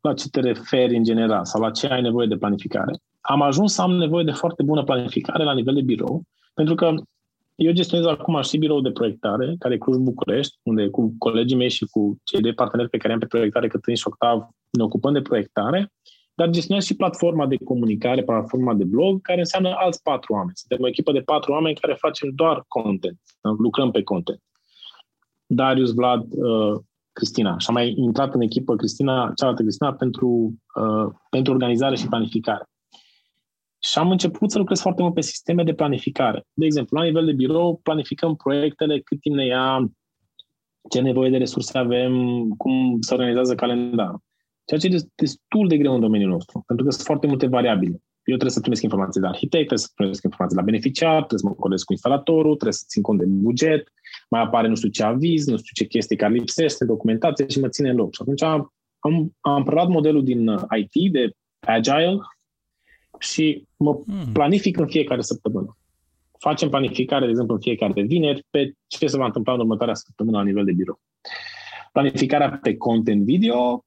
[0.02, 3.00] la ce te referi în general sau la ce ai nevoie de planificare.
[3.22, 6.94] Am ajuns să am nevoie de foarte bună planificare la nivel de birou, pentru că
[7.56, 11.86] eu gestionez acum și birou de proiectare, care e Cluj-București, unde cu colegii mei și
[11.86, 15.22] cu cei de parteneri pe care am pe proiectare, Cătălin și Octav, ne ocupăm de
[15.22, 15.92] proiectare,
[16.34, 20.56] dar gestionez și platforma de comunicare, platforma de blog, care înseamnă alți patru oameni.
[20.56, 24.42] Suntem o echipă de patru oameni care facem doar content, lucrăm pe content.
[25.46, 26.80] Darius, Vlad, uh,
[27.12, 27.58] Cristina.
[27.58, 32.70] Și am mai intrat în echipă Cristina, cealaltă Cristina, pentru, uh, pentru organizare și planificare.
[33.80, 36.46] Și am început să lucrez foarte mult pe sisteme de planificare.
[36.54, 39.92] De exemplu, la nivel de birou, planificăm proiectele, cât timp ne ia,
[40.90, 44.24] ce nevoie de resurse avem, cum se organizează calendarul.
[44.66, 48.02] Ceea ce e destul de greu în domeniul nostru, pentru că sunt foarte multe variabile.
[48.26, 51.48] Eu trebuie să primesc informații de arhitect, trebuie să primesc informații la beneficiar, trebuie să
[51.48, 53.94] mă colesc cu instalatorul, trebuie să țin cont de buget,
[54.30, 57.68] mai apare nu știu ce aviz, nu știu ce chestii care lipsește, documentație și mă
[57.68, 58.14] ține în loc.
[58.14, 62.18] Și atunci am, am, am preluat modelul din uh, IT de Agile
[63.20, 64.32] și mă hmm.
[64.34, 65.78] planific în fiecare săptămână.
[66.40, 70.38] Facem planificare, de exemplu, în fiecare vineri pe ce se va întâmpla în următoarea săptămână
[70.38, 71.00] la nivel de birou.
[71.92, 73.86] Planificarea pe content video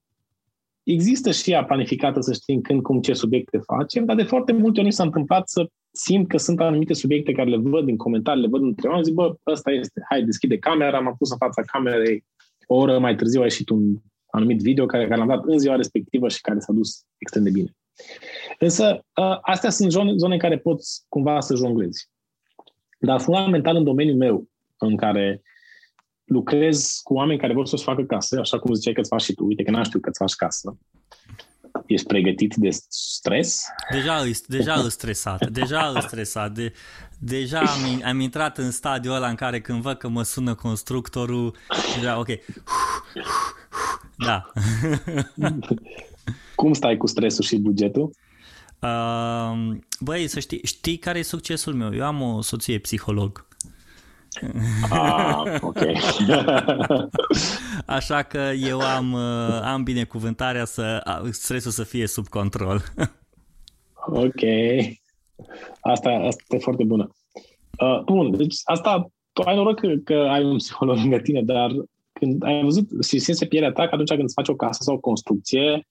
[0.83, 4.79] există și ea planificată să știm când, cum, ce subiecte facem, dar de foarte multe
[4.79, 8.47] ori s-a întâmplat să simt că sunt anumite subiecte care le văd în comentarii, le
[8.47, 12.25] văd între oameni, zic, bă, ăsta este, hai, deschide camera, m-am pus în fața camerei,
[12.67, 13.95] o oră mai târziu a ieșit un
[14.31, 17.49] anumit video care, care l-am dat în ziua respectivă și care s-a dus extrem de
[17.49, 17.75] bine.
[18.59, 22.09] Însă, ă, astea sunt zone, zone în care poți cumva să jonglezi.
[22.99, 25.41] Dar fundamental în domeniul meu, în care
[26.29, 29.33] lucrez cu oameni care vor să-și facă casă, așa cum ziceai că îți faci și
[29.33, 30.77] tu, uite că n-am știut că îți faci casă,
[31.85, 33.63] ești pregătit de stres?
[33.91, 36.51] Deja îi, deja îi stresat, deja îi stresat.
[36.51, 36.73] De,
[37.19, 41.55] deja am, am intrat în stadiul ăla în care când văd că mă sună constructorul,
[41.95, 42.27] deja, ok,
[44.17, 44.51] da.
[46.55, 48.11] Cum stai cu stresul și bugetul?
[48.81, 51.95] Uh, băi, să știi, știi care e succesul meu?
[51.95, 53.47] Eu am o soție psiholog.
[54.89, 55.77] Ah, ok.
[57.85, 62.81] Așa că eu am, uh, am binecuvântarea să stresul să fie sub control.
[64.25, 64.41] ok.
[65.81, 67.09] Asta, asta e foarte bună.
[67.79, 71.71] Uh, bun, deci asta, tu ai noroc că, că ai un psiholog lângă tine, dar
[72.13, 74.95] când ai văzut și simți pielea ta că atunci când îți faci o casă sau
[74.95, 75.87] o construcție,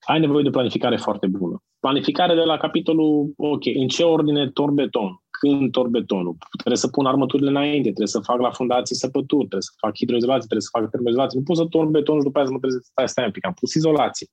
[0.00, 1.62] ai nevoie de planificare foarte bună.
[1.80, 6.88] Planificare de la capitolul, ok, în ce ordine tor beton, când tor betonul, trebuie să
[6.88, 10.78] pun armăturile înainte, trebuie să fac la fundații săpături, trebuie să fac hidroizolație, trebuie să
[10.78, 11.38] fac termoizolație.
[11.38, 13.30] Nu pot să tor betonul și după aceea să mă trebuie să stai, stai un
[13.30, 13.46] pic.
[13.46, 14.26] Am pus izolație.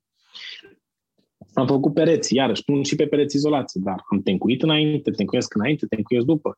[1.54, 5.86] Am făcut pereți, iarăși pun și pe pereți izolație, dar am tencuit înainte, tencuiesc înainte,
[5.86, 6.58] tencuiesc după.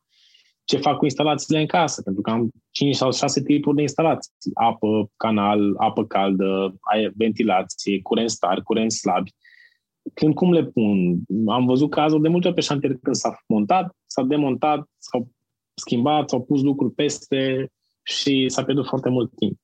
[0.64, 2.02] Ce fac cu instalațiile în casă?
[2.02, 4.32] Pentru că am 5 sau 6 tipuri de instalații.
[4.54, 6.74] Apă, canal, apă caldă,
[7.14, 9.30] ventilație, curent star, curent slabi
[10.14, 11.18] când cum le pun?
[11.46, 15.28] Am văzut cazuri de multe ori pe șantier când s-a montat, s-a demontat, s-au
[15.74, 19.58] schimbat, s-au pus lucruri peste și s-a pierdut foarte mult timp.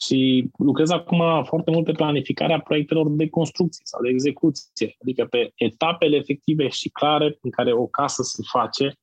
[0.00, 5.52] Și lucrez acum foarte mult pe planificarea proiectelor de construcție sau de execuție, adică pe
[5.54, 8.94] etapele efective și clare în care o casă se face,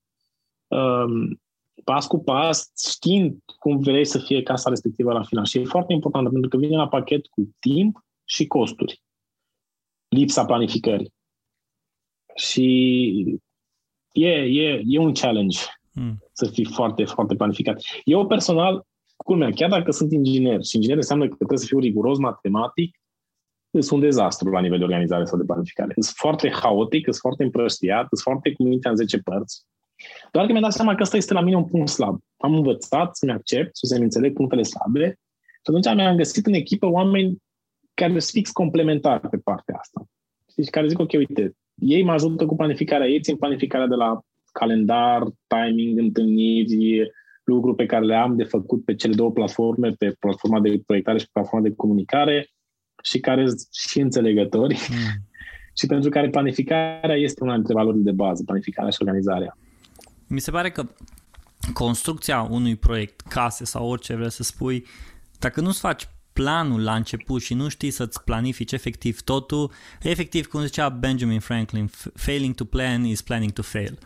[0.67, 1.41] um,
[1.83, 5.45] pas cu pas, știind cum vrei să fie casa respectivă la final.
[5.45, 9.01] Și e foarte important pentru că vine la pachet cu timp și costuri.
[10.09, 11.13] Lipsa planificării.
[12.35, 13.39] Și
[14.11, 15.59] e, e, e un challenge
[15.91, 16.17] mm.
[16.33, 17.81] să fii foarte, foarte planificat.
[18.03, 22.17] Eu personal, culmea, chiar dacă sunt inginer și inginer înseamnă că trebuie să fiu riguros
[22.17, 22.97] matematic,
[23.69, 25.93] sunt un dezastru la nivel de organizare sau de planificare.
[25.93, 29.65] Sunt foarte haotic, sunt foarte împrăștiat, sunt foarte cu mintea în 10 părți.
[30.31, 32.19] Doar că mi-am dat seama că ăsta este la mine un punct slab.
[32.37, 35.19] Am învățat să-mi accept, să-mi înțeleg punctele slabe
[35.67, 37.37] și atunci mi-am găsit în echipă oameni
[38.01, 40.07] care sunt fix complementari pe partea asta.
[40.49, 44.19] Știți, care zic, ok, uite, ei mă ajută cu planificarea, ei țin planificarea de la
[44.51, 47.11] calendar, timing, întâlniri,
[47.43, 51.17] lucruri pe care le am de făcut pe cele două platforme, pe platforma de proiectare
[51.17, 52.49] și pe platforma de comunicare
[53.03, 55.23] și care sunt și înțelegători mm.
[55.79, 59.57] și pentru care planificarea este una dintre valorile de bază, planificarea și organizarea.
[60.27, 60.83] Mi se pare că
[61.73, 64.85] construcția unui proiect, case sau orice vrei să spui,
[65.39, 66.07] dacă nu-ți faci
[66.37, 69.71] planul la început și nu știi să-ți planifici efectiv totul,
[70.01, 73.97] efectiv, cum zicea Benjamin Franklin, failing to plan is planning to fail.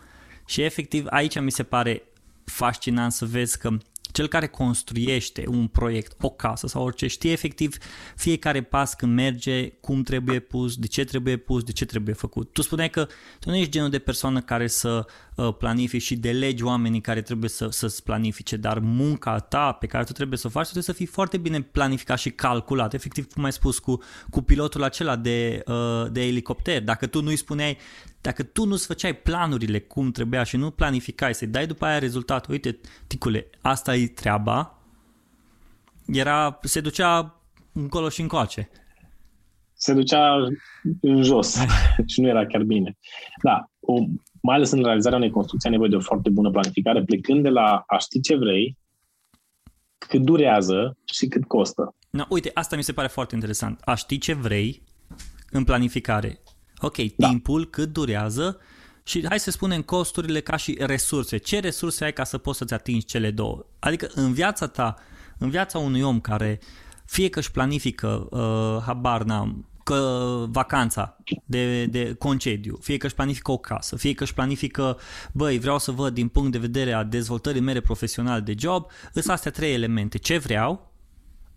[0.46, 2.02] Și efectiv aici mi se pare
[2.44, 3.78] fascinant să vezi că
[4.12, 7.76] cel care construiește un proiect, o casă sau orice, știe efectiv
[8.16, 12.52] fiecare pas când merge, cum trebuie pus, de ce trebuie pus, de ce trebuie făcut.
[12.52, 13.06] Tu spuneai că
[13.38, 17.50] tu nu ești genul de persoană care să uh, planifici și delegi oamenii care trebuie
[17.50, 20.92] să, să-ți planifice, dar munca ta pe care tu trebuie să o faci trebuie să
[20.92, 22.94] fii foarte bine planificat și calculat.
[22.94, 26.82] Efectiv, cum ai spus, cu, cu pilotul acela de, uh, de elicopter.
[26.82, 27.78] Dacă tu nu-i spuneai
[28.22, 32.52] dacă tu nu-ți făceai planurile cum trebuia și nu planificai să dai după aia rezultatul,
[32.52, 34.78] uite, ticule, asta e treaba,
[36.06, 37.40] era, se ducea
[37.72, 38.70] încolo și încoace.
[39.72, 40.36] Se ducea
[41.00, 41.64] în jos
[42.12, 42.98] și nu era chiar bine.
[43.42, 43.94] Da, o,
[44.42, 47.48] mai ales în realizarea unei construcții ai nevoie de o foarte bună planificare, plecând de
[47.48, 48.78] la a ști ce vrei,
[49.98, 51.94] cât durează și cât costă.
[52.10, 53.80] Na, uite, asta mi se pare foarte interesant.
[53.84, 54.82] A ști ce vrei
[55.50, 56.40] în planificare
[56.82, 57.28] Ok, da.
[57.28, 58.60] timpul, cât durează
[59.02, 61.36] și hai să spunem costurile ca și resurse.
[61.36, 63.66] Ce resurse ai ca să poți să-ți atingi cele două?
[63.78, 64.94] Adică în viața ta,
[65.38, 66.60] în viața unui om care
[67.04, 73.14] fie că își planifică, uh, habar n-am, că vacanța de, de concediu, fie că își
[73.14, 74.98] planifică o casă, fie că își planifică,
[75.32, 79.28] băi, vreau să văd din punct de vedere a dezvoltării mele profesionale de job, sunt
[79.28, 80.18] astea trei elemente.
[80.18, 80.91] Ce vreau,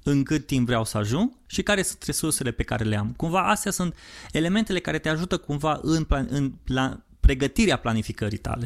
[0.08, 3.14] în cât timp vreau să ajung și care sunt resursele pe care le am.
[3.18, 3.96] Cumva astea sunt
[4.32, 8.66] elementele care te ajută cumva în, plan, în plan, pregătirea planificării tale.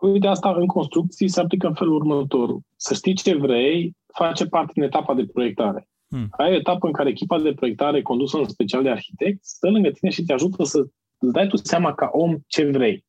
[0.00, 2.58] Uite, asta în construcții se aplică în felul următor.
[2.76, 5.88] Să știi ce vrei, face parte din etapa de proiectare.
[6.08, 6.28] Hmm.
[6.30, 9.90] Ai o etapă în care echipa de proiectare condusă în special de arhitect stă lângă
[9.90, 10.78] tine și te ajută să
[11.18, 13.04] îți dai tu seama ca om ce vrei.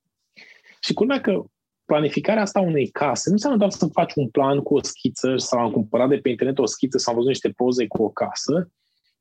[0.79, 1.43] Și culmea că
[1.91, 5.59] planificarea asta unei case nu înseamnă doar să faci un plan cu o schiță sau
[5.59, 8.71] am cumpărat de pe internet o schiță sau am văzut niște poze cu o casă,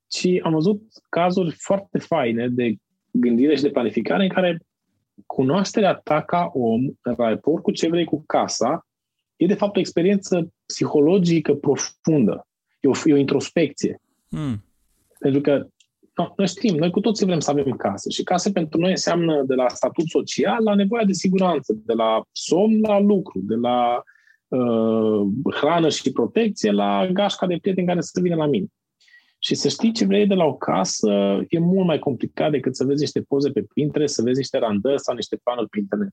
[0.07, 2.75] ci am văzut cazuri foarte faine de
[3.11, 4.61] gândire și de planificare în care
[5.27, 8.87] cunoașterea ta ca om în raport cu ce vrei cu casa
[9.37, 12.47] e de fapt o experiență psihologică profundă.
[12.81, 14.01] E o, e o introspecție.
[14.29, 14.65] Mm.
[15.19, 15.67] Pentru că
[16.17, 19.43] No, noi știm, noi cu toții vrem să avem casă și casă pentru noi înseamnă
[19.43, 24.03] de la statut social la nevoia de siguranță, de la somn la lucru, de la
[24.49, 28.67] uh, hrană și protecție la gașca de prieteni care să vină la mine.
[29.39, 32.85] Și să știi ce vrei de la o casă e mult mai complicat decât să
[32.85, 36.11] vezi niște poze pe Pinterest, să vezi niște randări sau niște planuri pe internet.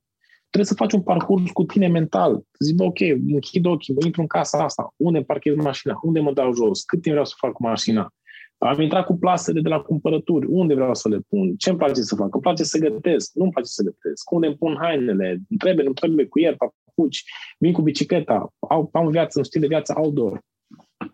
[0.50, 2.42] Trebuie să faci un parcurs cu tine mental.
[2.60, 6.34] Zici, bă, ok, închid ochii, mă intru în casa asta, unde parchez mașina, unde mă
[6.34, 8.14] dau jos, cât timp vreau să fac cu mașina,
[8.58, 10.48] am intrat cu plasele de la cumpărături.
[10.50, 11.56] Unde vreau să le pun?
[11.56, 12.34] Ce îmi place să fac?
[12.34, 13.34] Îmi place să gătesc?
[13.34, 14.32] Nu îmi place să gătesc.
[14.32, 15.29] Unde îmi pun hainele?
[15.29, 17.23] Îmi trebuie, nu trebuie cu ieri, papuci.
[17.58, 18.54] Vin cu bicicleta.
[18.60, 20.42] Au, am viață, un stil de viață outdoor.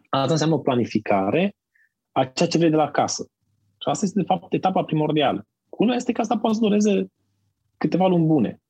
[0.10, 1.56] Asta înseamnă o planificare
[2.12, 3.28] a ceea ce vrei de la casă.
[3.82, 5.48] Și asta este, de fapt, etapa primordială.
[5.70, 7.08] Una este că asta poate să dureze
[7.78, 8.62] câteva luni bune.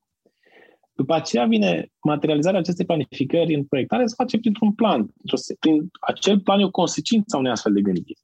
[0.96, 5.14] După aceea vine materializarea acestei planificări în proiectare, se face printr-un plan.
[5.60, 8.20] Prin acel plan e o consecință a unei astfel de gândiri.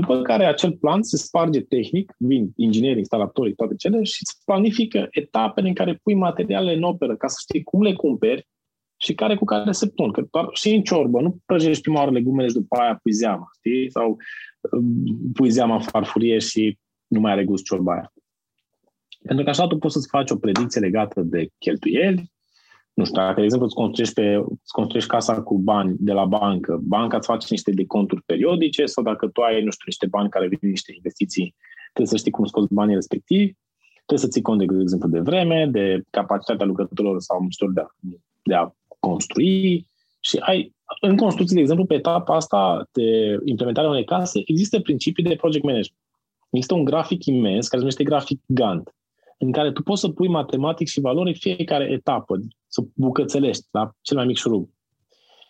[0.00, 5.06] După care acel plan se sparge tehnic, vin inginerii, instalatorii, toate cele, și îți planifică
[5.10, 8.48] etapele în care pui materialele în operă, ca să știi cum le cumperi
[8.96, 10.12] și care cu care se pun.
[10.12, 13.48] Că doar și în ciorbă, nu prăjești prima oară legumele și după aia pui zeama,
[13.56, 13.90] știi?
[13.90, 14.16] Sau
[14.72, 18.12] um, pui zeama în farfurie și nu mai are gust ciorba aia.
[19.22, 22.32] Pentru că așa tu poți să-ți faci o predicție legată de cheltuieli,
[22.98, 24.26] nu știu, dacă, de exemplu, îți construiești, pe,
[24.62, 29.02] îți construiești casa cu bani de la bancă, banca îți face niște deconturi periodice sau
[29.04, 32.44] dacă tu ai, nu știu, niște bani care vin niște investiții, trebuie să știi cum
[32.44, 33.54] scoți banii respectivi,
[34.06, 38.16] trebuie să ții cont, de exemplu, de vreme, de capacitatea lucrătorilor sau muncitorilor de a,
[38.42, 39.86] de a construi
[40.20, 45.24] și ai, în construcție, de exemplu, pe etapa asta de implementarea unei case, există principii
[45.24, 46.00] de project management.
[46.50, 48.94] Există un grafic imens care se numește grafic Gantt,
[49.38, 54.16] în care tu poți să pui matematic și valori fiecare etapă, să bucățelești la cel
[54.16, 54.68] mai mic șurub.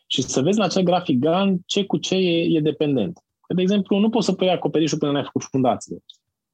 [0.06, 3.18] Și să vezi la acel grafic Gantt ce cu ce e, e dependent.
[3.54, 6.02] De exemplu, nu poți să pui acoperișul până n-ai făcut fundațiile.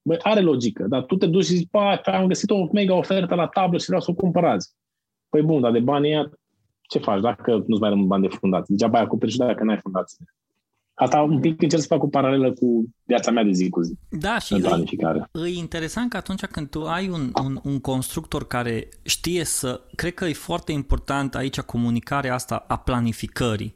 [0.03, 1.69] Băi, are logică, dar tu te duci și zici,
[2.05, 4.75] am găsit o mega ofertă la tablă și vreau să o cumpărați.
[5.29, 6.31] Păi bun, dar de banii
[6.89, 8.75] ce faci dacă nu-ți mai rămân bani de fundație?
[8.77, 10.25] Degeaba ai acoperit și dacă n-ai fundație.
[10.95, 13.95] Asta un pic încerc să fac o paralelă cu viața mea de zi cu zi.
[14.11, 15.31] Da, și planificare.
[15.33, 19.81] E, e interesant că atunci când tu ai un, un, un constructor care știe să...
[19.95, 23.75] Cred că e foarte important aici comunicarea asta a planificării.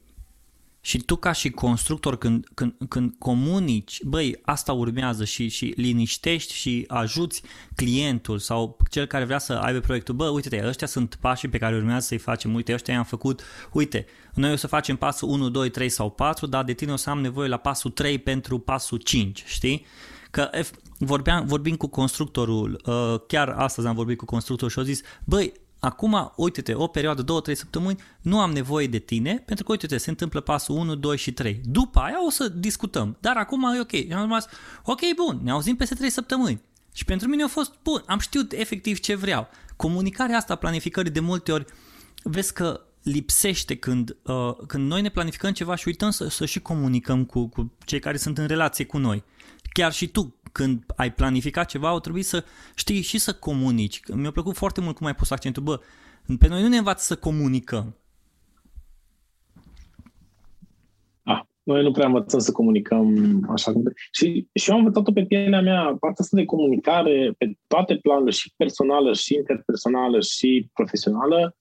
[0.81, 6.55] Și tu ca și constructor când, când, când comunici, băi, asta urmează și, și liniștești
[6.55, 7.43] și ajuți
[7.75, 11.77] clientul sau cel care vrea să aibă proiectul, bă, uite-te, ăștia sunt pașii pe care
[11.77, 15.71] urmează să-i facem, uite, ăștia i-am făcut, uite, noi o să facem pasul 1, 2,
[15.71, 18.99] 3 sau 4, dar de tine o să am nevoie la pasul 3 pentru pasul
[18.99, 19.87] 5, știi?
[20.31, 20.51] Că
[20.99, 25.53] vorbeam, vorbim cu constructorul, uh, chiar astăzi am vorbit cu constructorul și au zis, băi,
[25.79, 29.99] acum, uite-te, o perioadă, două, trei săptămâni, nu am nevoie de tine, pentru că, uite-te,
[29.99, 31.61] se întâmplă pasul 1, 2 și 3.
[31.65, 33.91] După aia o să discutăm, dar acum e ok.
[33.91, 34.47] Și am rămas,
[34.85, 36.63] ok, bun, ne auzim peste 3 săptămâni.
[36.93, 39.49] Și pentru mine a fost, bun, am știut efectiv ce vreau.
[39.77, 41.65] Comunicarea asta, planificării, de multe ori,
[42.23, 46.61] vezi că lipsește când, uh, când noi ne planificăm ceva și uităm să, să și
[46.61, 49.25] comunicăm cu, cu cei care sunt în relație cu noi.
[49.73, 52.45] Chiar și tu, când ai planificat ceva, au trebuit să
[52.75, 54.01] știi și să comunici.
[54.15, 55.63] Mi-a plăcut foarte mult cum ai pus accentul.
[55.63, 55.81] Bă,
[56.39, 57.97] pe noi nu ne învață să comunicăm.
[61.23, 63.83] Ah, noi nu prea învățăm să comunicăm așa cum...
[64.11, 68.31] Și, și eu am învățat-o pe pielea mea, partea asta de comunicare pe toate planurile,
[68.31, 71.57] și personală, și interpersonală, și profesională,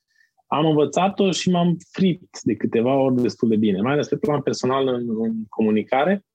[0.48, 4.42] am învățat-o și m-am frit de câteva ori destul de bine, mai ales pe plan
[4.42, 6.26] personal în, în comunicare.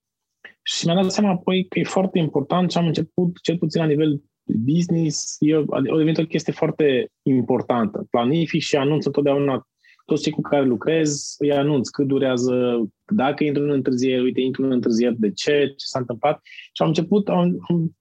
[0.62, 3.86] Și mi-am dat seama apoi că e foarte important și am început, cel puțin la
[3.86, 8.06] nivel business, eu, a devenit o chestie foarte importantă.
[8.10, 9.66] Planific și anunț întotdeauna
[10.04, 14.64] toți cei cu care lucrez, îi anunț cât durează, dacă intru în întârziere, uite, intru
[14.64, 16.40] în întârziere, de ce, ce s-a întâmplat.
[16.44, 17.96] Și am început, am, am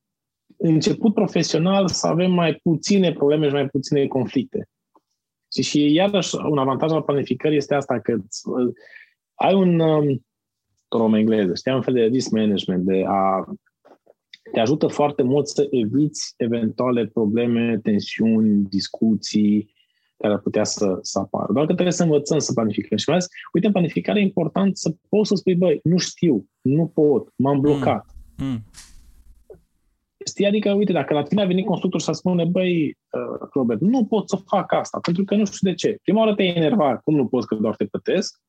[0.58, 4.68] început profesional să avem mai puține probleme și mai puține conflicte.
[5.54, 8.18] Și, și iarăși un avantaj al planificării este asta, că
[9.34, 10.26] ai un, um,
[10.98, 13.46] romă engleză, știi, un fel de risk management, de a
[14.52, 19.74] te ajută foarte mult să eviți eventuale probleme, tensiuni, discuții
[20.18, 21.54] care ar putea să, să apară.
[21.54, 22.98] Doar că trebuie să învățăm să planificăm.
[22.98, 26.46] Și mai ales, uite, în planificare e important să poți să spui, băi, nu știu,
[26.62, 28.06] nu pot, m-am blocat.
[28.38, 28.48] Mm.
[28.48, 28.64] Mm.
[30.26, 33.82] Știi, adică, uite, dacă la tine a venit constructor și să spune, băi, uh, Robert,
[33.82, 35.98] nu pot să fac asta, pentru că nu știu de ce.
[36.02, 38.40] Prima oară te enerva, cum nu poți că doar te plătesc,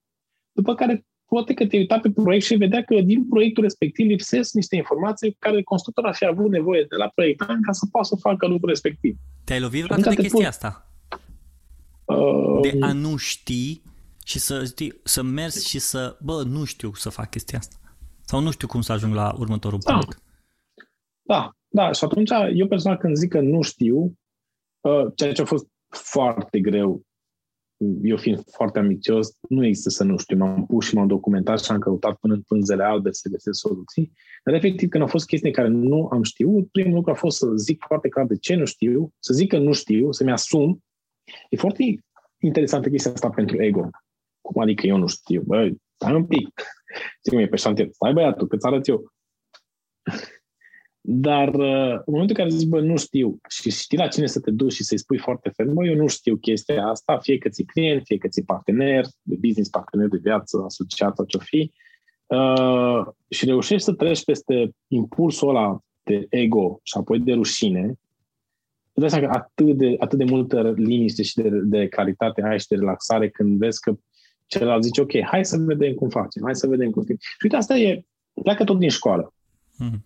[0.52, 1.04] după care
[1.34, 5.36] poate că te uita pe proiect și vedea că din proiectul respectiv lipsesc niște informații
[5.38, 8.68] care constructorul ar fi avut nevoie de la proiectant ca să poată să facă lucrul
[8.68, 9.16] respectiv.
[9.44, 10.44] Te-ai lovit vreodată de chestia pun...
[10.44, 10.90] asta?
[12.04, 12.60] Uh...
[12.60, 13.82] De a nu ști
[14.24, 17.76] și să, știi, să mergi și să, bă, nu știu să fac chestia asta.
[18.20, 19.92] Sau nu știu cum să ajung la următorul da.
[19.92, 20.22] punct.
[21.22, 21.92] Da, da.
[21.92, 24.18] Și atunci eu personal când zic că nu știu,
[24.80, 27.02] uh, ceea ce a fost foarte greu
[28.02, 30.36] eu fiind foarte ambițios, nu există să nu știu.
[30.36, 34.12] M-am pus și m-am documentat și am căutat până în pânzele albe să găsesc soluții.
[34.44, 37.52] Dar efectiv, când au fost chestii care nu am știut, primul lucru a fost să
[37.54, 40.82] zic foarte clar de ce nu știu, să zic că nu știu, să-mi asum.
[41.48, 42.04] E foarte
[42.38, 43.90] interesantă chestia asta pentru ego.
[44.40, 45.42] Cum adică eu nu știu?
[45.42, 46.48] Băi, stai un pic.
[47.22, 47.88] Zic, e pe șantier.
[47.90, 49.12] Stai băiatul, că-ți arăt eu.
[51.04, 54.40] Dar uh, în momentul în care zici, bă, nu știu, și știi la cine să
[54.40, 57.48] te duci și să-i spui foarte ferm, bă, eu nu știu chestia asta, fie că
[57.48, 61.72] ți client, fie că ți partener, de business, partener de viață, asociat sau ce-o fi,
[62.26, 67.94] uh, și reușești să treci peste impulsul ăla de ego și apoi de rușine,
[68.92, 72.68] îți dai că atât de, atât de multă liniște și de, de calitate ai și
[72.68, 73.94] de relaxare când vezi că
[74.46, 77.16] celălalt zice, ok, hai să vedem cum facem, hai să vedem cum facem.
[77.20, 78.04] Și uite, asta e,
[78.42, 79.34] pleacă tot din școală.
[79.76, 80.02] Mm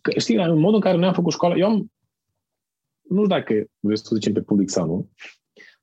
[0.00, 1.92] că, știi, în modul în care noi am făcut școala, eu am,
[3.08, 5.08] nu știu dacă vreau să zicem pe public sau nu,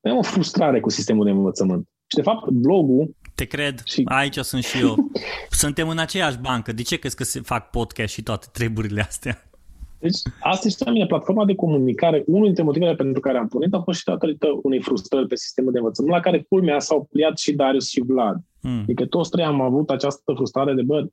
[0.00, 1.88] dar am o frustrare cu sistemul de învățământ.
[2.06, 3.16] Și, de fapt, blogul...
[3.34, 4.02] Te cred, și...
[4.04, 4.94] aici sunt și eu.
[5.62, 6.72] Suntem în aceeași bancă.
[6.72, 9.50] De ce crezi că se fac podcast și toate treburile astea?
[9.98, 12.22] Deci, asta este la mine, platforma de comunicare.
[12.26, 15.72] Unul dintre motivele pentru care am pornit a fost și datorită unei frustrări pe sistemul
[15.72, 18.36] de învățământ, la care culmea s-au pliat și Darius și Vlad.
[18.60, 18.80] Mm.
[18.80, 21.08] Adică toți trei am avut această frustrare de, bă,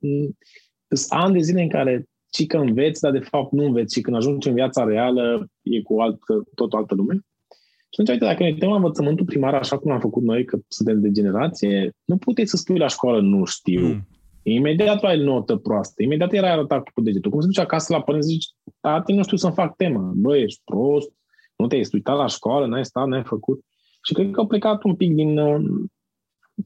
[0.88, 4.00] sunt ani de zile în care ci că înveți, dar de fapt nu înveți și
[4.00, 6.18] când ajungi în viața reală e cu alt,
[6.54, 7.14] tot o altă lume.
[7.90, 10.58] Și atunci, uite, dacă ne uităm la învățământul primar așa cum am făcut noi, că
[10.68, 13.86] suntem de generație, nu puteți să spui la școală nu știu.
[13.86, 14.08] Mm.
[14.42, 17.30] Imediat ai notă proastă, imediat era arătat cu degetul.
[17.30, 18.46] Cum se duce acasă la părinți zici,
[18.80, 20.12] tati, nu știu să-mi fac temă.
[20.16, 21.12] Bă, ești prost,
[21.56, 23.64] nu te-ai uitat la școală, n-ai stat, n-ai făcut.
[24.02, 25.38] Și cred că au plecat un pic din...
[25.38, 25.64] Uh,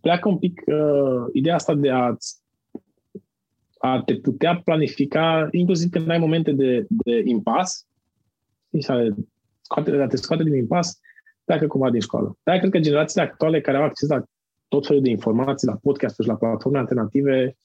[0.01, 2.17] pleacă un pic uh, ideea asta de a
[3.79, 7.87] a te putea planifica, inclusiv când ai momente de, de impas,
[8.81, 9.15] și a,
[9.61, 11.01] scoate, a te scoate din impas,
[11.45, 12.39] pleacă cumva din școală.
[12.43, 14.23] Dar cred că generațiile actuale care au acces la
[14.69, 17.57] tot felul de informații, la podcast și la platforme alternative,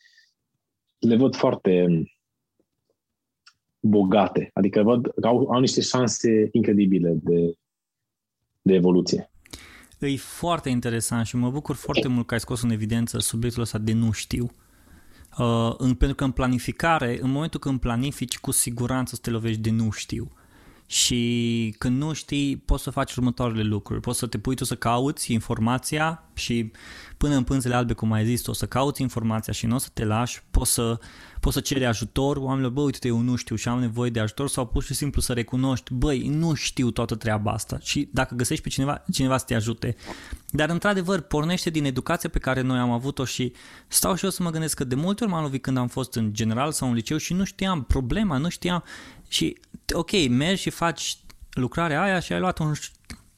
[1.00, 1.88] le văd foarte
[3.80, 4.50] bogate.
[4.54, 7.54] Adică văd că au, au niște șanse incredibile de,
[8.62, 9.32] de evoluție.
[10.00, 13.78] E foarte interesant și mă bucur foarte mult că ai scos în evidență subiectul ăsta
[13.78, 14.52] de nu știu.
[15.38, 19.62] Uh, în, pentru că în planificare, în momentul când planifici, cu siguranță să te lovești
[19.62, 20.32] de nu știu.
[20.86, 24.02] Și când nu știi, poți să faci următoarele lucruri.
[24.02, 26.72] Poți să te pui tu să cauți informația și
[27.18, 29.88] până în pânzele albe, cum ai zis, o să cauți informația și nu o să
[29.94, 30.44] te lași.
[30.52, 31.00] Poți să,
[31.40, 34.50] poți să ceri ajutor oamenilor, bă, uite, eu nu știu și am nevoie de ajutor
[34.50, 38.64] sau pur și simplu să recunoști, băi, nu știu toată treaba asta și dacă găsești
[38.64, 39.96] pe cineva, cineva să te ajute.
[40.50, 43.54] Dar, într-adevăr, pornește din educația pe care noi am avut-o și
[43.88, 46.16] stau și eu să mă gândesc că de multe ori m-am lovit când am fost
[46.16, 48.84] în general sau în liceu și nu știam problema, nu știam
[49.28, 49.58] și,
[49.94, 51.18] ok, mergi și faci
[51.54, 52.74] lucrarea aia și ai luat un,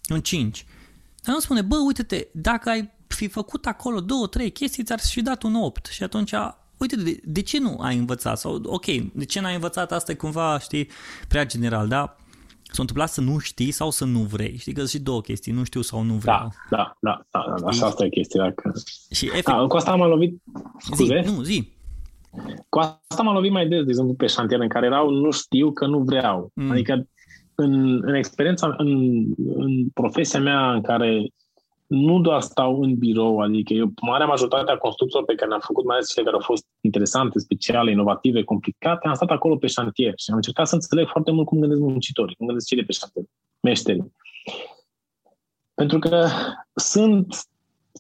[0.09, 0.65] un 5.
[1.25, 5.21] Dar nu spune, bă, uite-te, dacă ai fi făcut acolo două, trei chestii, ți-ar fi
[5.21, 6.33] dat un 8 și atunci
[6.77, 8.37] uite, de, de ce nu ai învățat?
[8.37, 10.89] Sau, ok, de ce n-ai învățat asta e cumva, știi,
[11.27, 12.15] prea general, da?
[12.63, 14.57] S-a întâmplat să nu știi sau să nu vrei.
[14.57, 16.51] Știi că sunt și două chestii, nu știu sau nu vreau.
[16.69, 18.41] Da, da, da, da, da așa asta e chestia.
[18.41, 18.73] Dacă...
[19.11, 19.45] Și efect...
[19.45, 20.41] da, cu asta m-am lovit.
[20.77, 21.21] Scuze?
[21.25, 21.73] Zi, nu, zi.
[22.69, 25.71] Cu asta m-am lovit mai des, de exemplu, pe șantier în care erau nu știu
[25.71, 26.51] că nu vreau.
[26.53, 26.71] Mm.
[26.71, 27.07] Adică
[27.55, 28.89] în, în experiența, în,
[29.55, 31.29] în profesia mea în care
[31.87, 35.85] nu doar stau în birou, adică eu, marea majoritate a construcțiilor pe care le-am făcut,
[35.85, 40.13] mai ales cele care au fost interesante, speciale, inovative, complicate, am stat acolo pe șantier
[40.17, 42.91] și am încercat să înțeleg foarte mult cum gândesc muncitorii, cum gândesc cei de pe
[42.91, 43.25] șantier,
[43.59, 44.11] meșterii.
[45.73, 46.27] Pentru că
[46.75, 47.47] sunt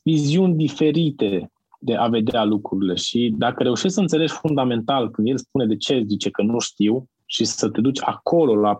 [0.03, 5.65] viziuni diferite de a vedea lucrurile și dacă reușești să înțelegi fundamental când el spune
[5.65, 8.79] de ce zice că nu știu și să te duci acolo la,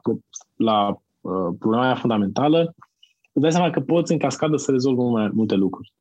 [0.55, 2.75] la uh, problema aia fundamentală,
[3.31, 5.93] îți dai seama că poți în cascadă să rezolvi mai multe lucruri.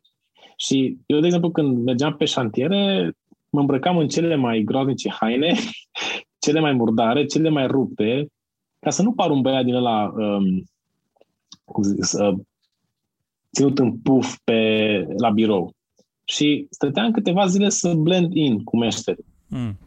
[0.57, 3.13] Și eu, de exemplu, când mergeam pe șantiere,
[3.51, 5.55] mă îmbrăcam în cele mai groaznice haine,
[6.45, 8.27] cele mai murdare, cele mai rupte,
[8.79, 10.65] ca să nu par un băiat din ăla um,
[11.65, 12.39] cum zic, uh,
[13.55, 15.73] ținut în puf pe, la birou.
[16.25, 19.25] Și stăteam câteva zile să blend in cu meșteri.
[19.49, 19.79] Mm.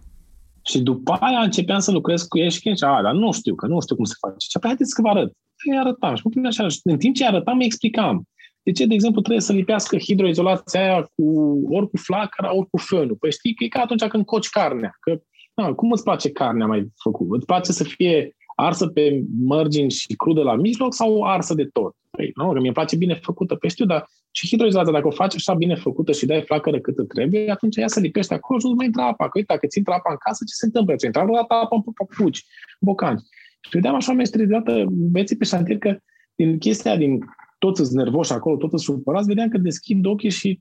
[0.67, 3.81] Și după aia începeam să lucrez cu ei și a, dar nu știu, că nu
[3.81, 4.35] știu cum se face.
[4.49, 5.31] Și apoi haideți să vă arăt.
[5.71, 6.67] Îi arătam și mă așa.
[6.67, 8.23] Și în timp ce arătam, îi explicam.
[8.63, 11.25] De ce, de exemplu, trebuie să lipească hidroizolația aia cu
[11.69, 13.15] ori cu flacăra, ori cu fânul?
[13.19, 14.97] Păi știi că e ca atunci când coci carnea.
[14.99, 15.19] Că,
[15.53, 17.27] na, cum îți place carnea mai făcut?
[17.31, 21.95] Îți place să fie arsă pe margini și crudă la mijloc sau arsă de tot?
[22.11, 23.55] Păi, nu, că mi-e place bine făcută.
[23.55, 24.05] Păi știu, dar
[24.37, 27.87] și hidroizolata, dacă o faci așa bine făcută și dai flacără cât trebuie, atunci ea
[27.87, 29.25] se lipește acolo și nu mai intră apa.
[29.25, 30.95] Că uite, dacă ți intră apa în casă, ce se întâmplă?
[30.95, 32.45] Ți intră dată apa în papuci,
[32.79, 33.21] bocanci.
[33.61, 35.97] Și vedeam așa mestri dată beții pe șantier că
[36.35, 37.19] din chestia din
[37.59, 40.59] toți sunt nervoși acolo, toți sunt supărați, vedeam că deschid ochii și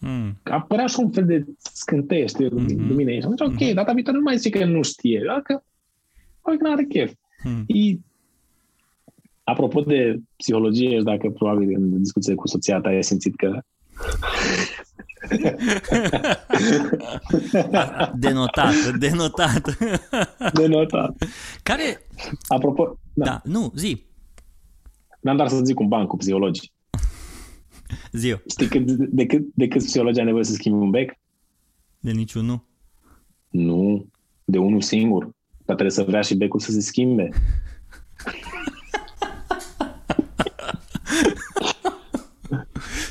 [0.00, 0.40] Mm.
[0.42, 2.88] Apărea și un fel de scânteie, știi, mm-hmm.
[2.88, 3.12] lumine.
[3.12, 3.74] Și atunci, ok, mm-hmm.
[3.74, 5.64] data viitoare nu mai zice că nu știe, dacă,
[6.42, 7.12] păi, nu are chef.
[7.44, 7.64] Mm.
[7.66, 7.98] E,
[9.48, 13.60] Apropo de psihologie, dacă probabil în discuție cu soția ta ai simțit că
[18.14, 19.78] denotat, denotat.
[20.52, 21.16] Denotat.
[21.62, 22.06] Care...
[22.48, 22.98] Apropo...
[23.14, 24.02] Da, da nu, zi.
[25.20, 26.72] N-am doar să zic un ban cu psihologi.
[28.12, 31.12] Zi Știi cât, de, cât, de cât psihologi ai nevoie să schimbi un bec?
[32.00, 32.64] De niciunul.
[33.48, 34.06] Nu,
[34.44, 35.24] de unul singur.
[35.64, 37.28] Dar trebuie să vrea și becul să se schimbe.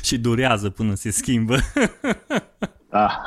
[0.08, 1.56] Și durează până se schimbă.
[2.90, 3.22] da.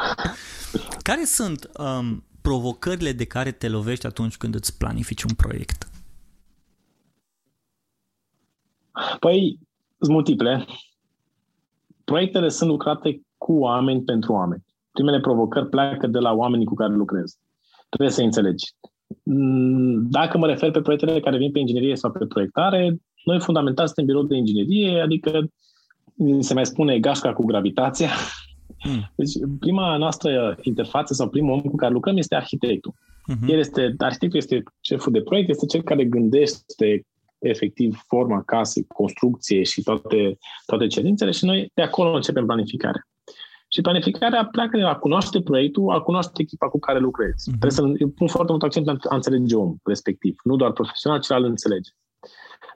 [1.02, 5.90] Care sunt um, provocările de care te lovești atunci când îți planifici un proiect?
[9.20, 9.60] Păi,
[10.00, 10.66] sunt multiple.
[12.04, 14.64] Proiectele sunt lucrate cu oameni pentru oameni.
[14.92, 17.38] Primele provocări pleacă de la oamenii cu care lucrezi.
[17.90, 18.66] Trebuie să înțelegi.
[19.24, 23.86] Mm, dacă mă refer pe proiectele care vin pe inginerie sau pe proiectare, noi fundamental
[23.86, 25.50] suntem birou de inginerie, adică
[26.40, 28.10] se mai spune gașca cu gravitația.
[28.84, 29.12] Mm.
[29.16, 32.94] Deci prima noastră interfață sau primul om cu care lucrăm este arhitectul.
[32.94, 33.48] Mm-hmm.
[33.48, 37.06] El este, arhitectul este șeful de proiect, este cel care gândește
[37.40, 43.08] efectiv forma casei, construcție și toate, toate cerințele și noi de acolo începem planificarea.
[43.68, 47.50] Și planificarea pleacă de la cunoaște proiectul, a cunoaște echipa cu care lucrezi.
[47.50, 47.60] Mm-hmm.
[47.60, 51.44] Trebuie să pun foarte mult accent a înțelege omul respectiv, nu doar profesional, ci al
[51.44, 51.92] înțelege.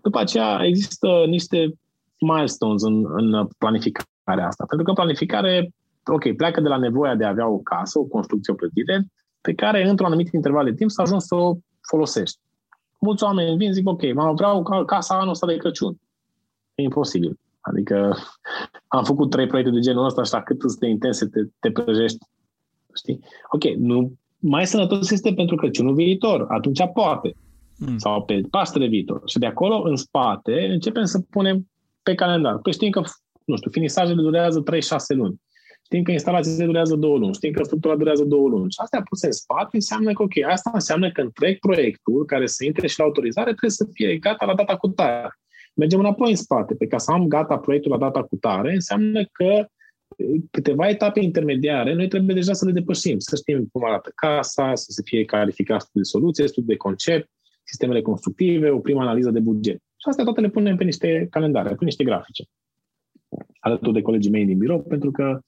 [0.01, 1.73] După aceea există niște
[2.20, 4.66] milestones în, în planificarea asta.
[4.68, 5.74] Pentru că planificare,
[6.05, 9.07] ok, pleacă de la nevoia de a avea o casă, o construcție, o plătire,
[9.41, 12.39] pe care într-un anumit interval de timp să ajungi să o folosești.
[12.99, 15.95] Mulți oameni vin, zic, ok, mă vreau casa anul ăsta de Crăciun.
[16.76, 17.39] E imposibil.
[17.61, 18.18] Adică
[18.88, 22.18] am făcut trei proiecte de genul ăsta și cât îți de intense te, te prăjești.
[22.95, 23.20] Știi?
[23.51, 26.45] Ok, nu, mai sănătos este pentru Crăciunul viitor.
[26.49, 27.36] Atunci poate.
[27.78, 27.97] Mm.
[27.97, 29.22] Sau pe Paștele viitor.
[29.26, 31.68] Și de acolo, în spate, începem să punem
[32.07, 32.57] pe calendar.
[32.57, 33.01] Păi știm că,
[33.45, 34.75] nu știu, finisajele durează 3-6
[35.07, 35.41] luni.
[35.83, 38.71] Știm că instalațiile durează două luni, știm că structura durează două luni.
[38.71, 42.65] Și astea puse în spate înseamnă că, ok, asta înseamnă că întreg proiectul care să
[42.65, 45.29] intre și la autorizare trebuie să fie gata la data cu tare.
[45.73, 46.75] Mergem înapoi în spate.
[46.75, 49.67] Pe ca să am gata proiectul la data cu tare, înseamnă că
[50.51, 54.85] câteva etape intermediare, noi trebuie deja să le depășim, să știm cum arată casa, să
[54.87, 57.29] se fie calificat studiul de soluție, studiul de concept,
[57.63, 59.81] sistemele constructive, o primă analiză de buget.
[60.05, 62.43] Și astea toate le punem pe niște calendare, pe niște grafice,
[63.59, 65.39] alături de colegii mei din birou, pentru că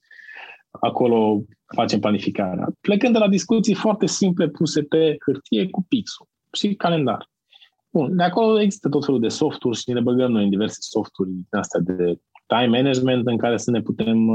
[0.70, 1.42] acolo
[1.74, 2.68] facem planificarea.
[2.80, 7.30] Plecând de la discuții foarte simple puse pe hârtie cu pixul și calendar.
[7.90, 11.30] Bun, de acolo există tot felul de softuri și ne băgăm noi în diverse softuri
[11.50, 14.28] astea de time management în care să ne putem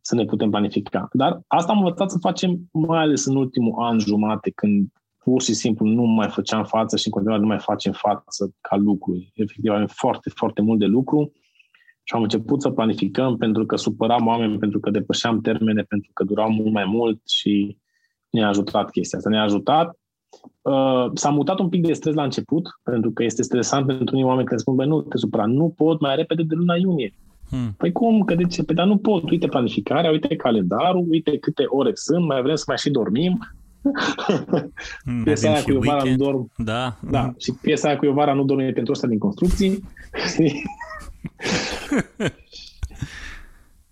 [0.00, 1.08] să ne putem planifica.
[1.12, 4.88] Dar asta am învățat să facem mai ales în ultimul an jumate, când
[5.24, 8.76] pur și simplu nu mai făceam față și în continuare nu mai facem față ca
[8.76, 9.26] lucru.
[9.34, 11.32] Efectiv, avem foarte, foarte mult de lucru
[12.02, 16.24] și am început să planificăm pentru că supăram oameni, pentru că depășeam termene, pentru că
[16.24, 17.78] durau mult mai mult și
[18.30, 19.30] ne-a ajutat chestia asta.
[19.30, 19.98] Ne-a ajutat.
[20.62, 24.26] Uh, s-a mutat un pic de stres la început, pentru că este stresant pentru unii
[24.26, 27.14] oameni care spun, băi, nu te supăra, nu pot mai repede de luna iunie.
[27.50, 27.74] Hmm.
[27.76, 28.22] Păi cum?
[28.22, 28.62] Că de ce?
[28.62, 29.30] Păi dar nu pot.
[29.30, 33.38] Uite planificarea, uite calendarul, uite câte ore sunt, mai vrem să mai și dormim.
[35.04, 36.52] Hmm, piesa aia cu Iovara nu dorm.
[36.56, 36.98] Da.
[37.10, 37.32] da.
[37.38, 39.70] Și piesa aia cu Iovara nu dorme pentru asta din construcții.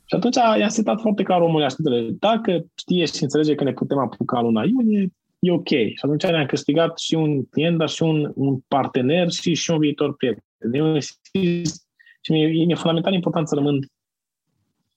[0.04, 2.16] și atunci i-a setat foarte clar omul așteptările.
[2.18, 5.68] Dacă știe și înțelege că ne putem apuca luna iunie, e ok.
[5.68, 9.78] Și atunci ne-am câștigat și un client, dar și un, un partener și, și un
[9.78, 10.44] viitor prieten.
[10.72, 10.98] Eu
[12.20, 13.88] și mi-e, e fundamental important să rămân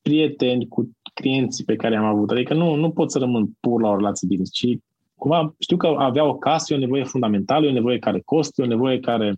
[0.01, 0.91] prieteni cu
[1.21, 2.31] clienții pe care am avut.
[2.31, 4.67] Adică nu, nu pot să rămân pur la o relație business, ci
[5.15, 8.61] cumva știu că avea o casă e o nevoie fundamentală, e o nevoie care costă,
[8.61, 9.35] e o nevoie care,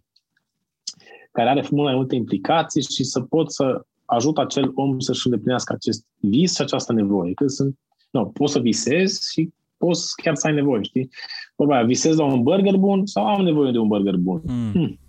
[1.31, 5.73] care are mult mai multe implicații și să pot să ajut acel om să-și îndeplinească
[5.73, 7.33] acest vis și această nevoie.
[7.33, 7.77] Că sunt,
[8.11, 11.09] nu, poți să visezi și poți chiar să ai nevoie, știi?
[11.55, 14.41] Vorba aia, visez la un burger bun sau am nevoie de un burger bun?
[14.45, 14.71] Mm.
[14.71, 14.99] Hmm.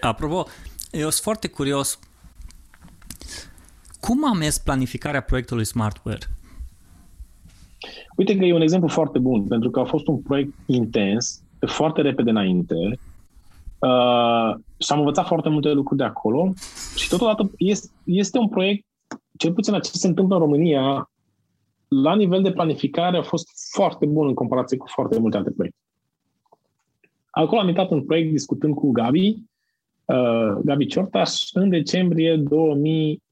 [0.00, 0.44] Apropo,
[0.90, 1.98] eu sunt foarte curios
[4.06, 6.26] cum a mers planificarea proiectului Smartware?
[8.16, 12.00] Uite că e un exemplu foarte bun, pentru că a fost un proiect intens, foarte
[12.00, 12.74] repede înainte,
[13.78, 16.52] uh, și am învățat foarte multe lucruri de acolo
[16.96, 18.86] și totodată este, este un proiect,
[19.38, 21.10] cel puțin la ce se întâmplă în România,
[21.88, 25.78] la nivel de planificare a fost foarte bun în comparație cu foarte multe alte proiecte.
[27.30, 29.42] Acolo am intrat în proiect discutând cu Gabi,
[30.04, 33.23] uh, Gabi Ciortaș, în decembrie 2000,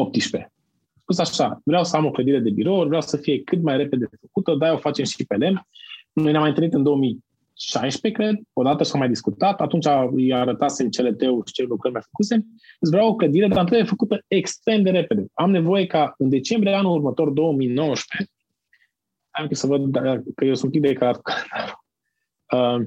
[0.00, 0.52] 18.
[1.00, 4.08] Spus așa, vreau să am o clădire de birou, vreau să fie cât mai repede
[4.20, 5.66] făcută, dar o facem și pe lemn.
[6.12, 10.88] Noi ne-am mai întâlnit în 2016, cred, odată și am mai discutat, atunci îi arătasem
[11.18, 12.46] teu și ce lucruri mai făcusem.
[12.80, 15.26] Îți vreau o clădire, dar trebuie făcută extrem de repede.
[15.34, 18.32] Am nevoie ca în decembrie anul următor, 2019,
[19.30, 19.96] am să văd
[20.34, 21.22] că eu sunt un pic de calendarul.
[22.52, 22.86] Uh,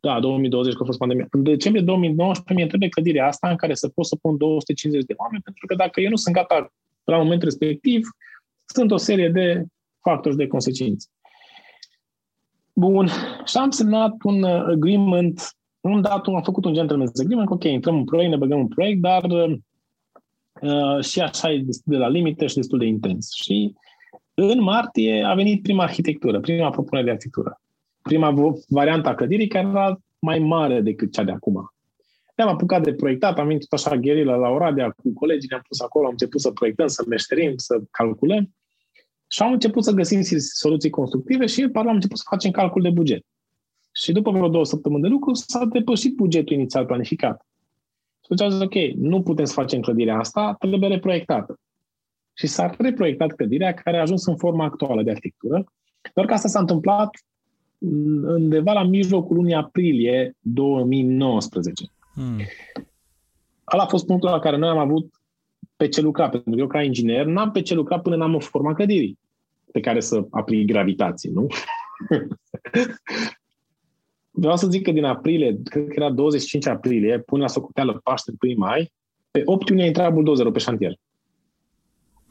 [0.00, 1.26] da, 2020, că a fost pandemia.
[1.30, 5.14] În decembrie 2019 mi-e trebuie clădirea asta în care să pot să pun 250 de
[5.16, 6.72] oameni, pentru că dacă eu nu sunt gata
[7.04, 8.08] la momentul respectiv,
[8.64, 9.64] sunt o serie de
[10.00, 11.08] factori de consecințe.
[12.72, 13.08] Bun,
[13.44, 17.96] și am semnat un uh, agreement, un datum, am făcut un gentleman's agreement, ok, intrăm
[17.96, 22.54] în proiect, ne băgăm în proiect, dar uh, și așa e de la limită și
[22.54, 23.32] destul de intens.
[23.32, 23.74] Și
[24.34, 27.60] în martie a venit prima arhitectură, prima propunere de arhitectură
[28.08, 28.34] prima
[28.68, 31.72] variantă a clădirii, care era mai mare decât cea de acum.
[32.36, 36.04] Ne-am apucat de proiectat, am venit așa gherila la Oradea cu colegii, ne-am pus acolo,
[36.04, 38.54] am început să proiectăm, să meșterim, să calculăm.
[39.26, 42.82] Și am început să găsim soluții constructive și în paralel am început să facem calcul
[42.82, 43.24] de buget.
[43.92, 47.46] Și după vreo două săptămâni de lucru s-a depășit bugetul inițial planificat.
[48.20, 51.60] Și atunci am zis, ok, nu putem să facem clădirea asta, trebuie reproiectată.
[52.34, 55.64] Și s-a reproiectat clădirea care a ajuns în forma actuală de arhitectură,
[56.14, 57.10] doar că asta s-a întâmplat
[57.78, 61.84] undeva la mijlocul lunii aprilie 2019.
[62.14, 62.40] Hmm.
[63.64, 65.12] Ala a fost punctul la care noi am avut
[65.76, 68.38] pe ce lucra, pentru că eu ca inginer n-am pe ce lucra până n-am o
[68.38, 69.18] forma clădirii
[69.72, 71.46] pe care să aplic gravitație, nu?
[74.30, 78.32] Vreau să zic că din aprilie, cred că era 25 aprilie, până la socoteală Paște
[78.42, 78.92] 1 mai,
[79.30, 80.98] pe 8 iunie intra buldozerul pe șantier.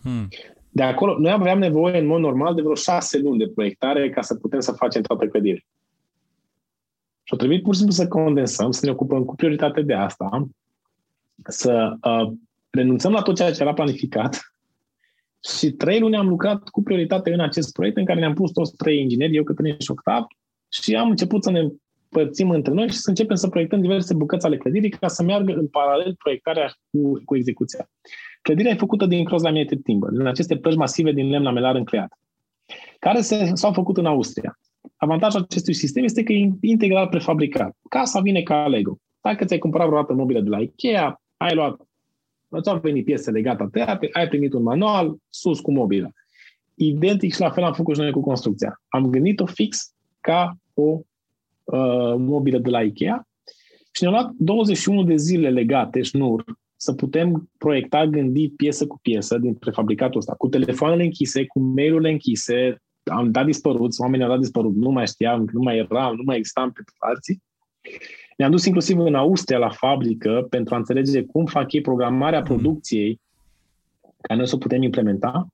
[0.01, 0.27] Hmm.
[0.69, 4.21] De acolo, noi aveam nevoie în mod normal de vreo șase luni de proiectare ca
[4.21, 5.61] să putem să facem toată clădirea.
[7.23, 10.47] Și a trebuit pur și simplu să condensăm, să ne ocupăm cu prioritate de asta,
[11.43, 12.31] să uh,
[12.69, 14.39] renunțăm la tot ceea ce era planificat
[15.59, 18.75] și trei luni am lucrat cu prioritate în acest proiect în care ne-am pus toți
[18.75, 20.23] trei ingineri, eu, Cătălin și Octav,
[20.71, 21.67] și am început să ne
[22.09, 25.53] părțim între noi și să începem să proiectăm diverse bucăți ale clădirii ca să meargă
[25.53, 27.89] în paralel proiectarea cu, cu execuția.
[28.47, 32.19] Clădirea e făcută din cross laminated timber, din aceste plăci masive din lemn lamelar încleiat,
[32.99, 34.59] care se, s-au făcut în Austria.
[34.95, 37.77] Avantajul acestui sistem este că e integral prefabricat.
[37.89, 38.97] Casa vine ca Lego.
[39.21, 41.81] Dacă ți-ai cumpărat vreodată mobilă de la Ikea, ai luat,
[42.61, 46.11] ți-au venit piesele gata tăiate, ai primit un manual, sus cu mobilă.
[46.75, 48.81] Identic și la fel am făcut și noi cu construcția.
[48.87, 50.99] Am gândit-o fix ca o
[51.63, 53.27] uh, mobilă de la Ikea
[53.91, 56.43] și ne-au luat 21 de zile legate, șnur,
[56.77, 62.09] să putem proiecta, gândi piesă cu piesă din prefabricatul ăsta, cu telefoanele închise, cu mail-urile
[62.11, 66.23] închise, am dat dispărut, oamenii au dat dispărut, nu mai știam, nu mai eram, nu
[66.25, 67.43] mai existam pe alții.
[68.37, 72.45] Ne-am dus inclusiv în Austria la fabrică pentru a înțelege cum fac ei programarea mm.
[72.45, 73.21] producției
[74.21, 75.47] ca noi să o putem implementa.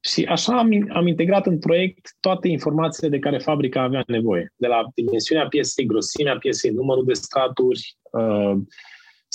[0.00, 4.52] Și așa am, am integrat în proiect toate informațiile de care fabrica avea nevoie.
[4.56, 8.56] De la dimensiunea piesei, grosimea piesei, numărul de straturi, uh,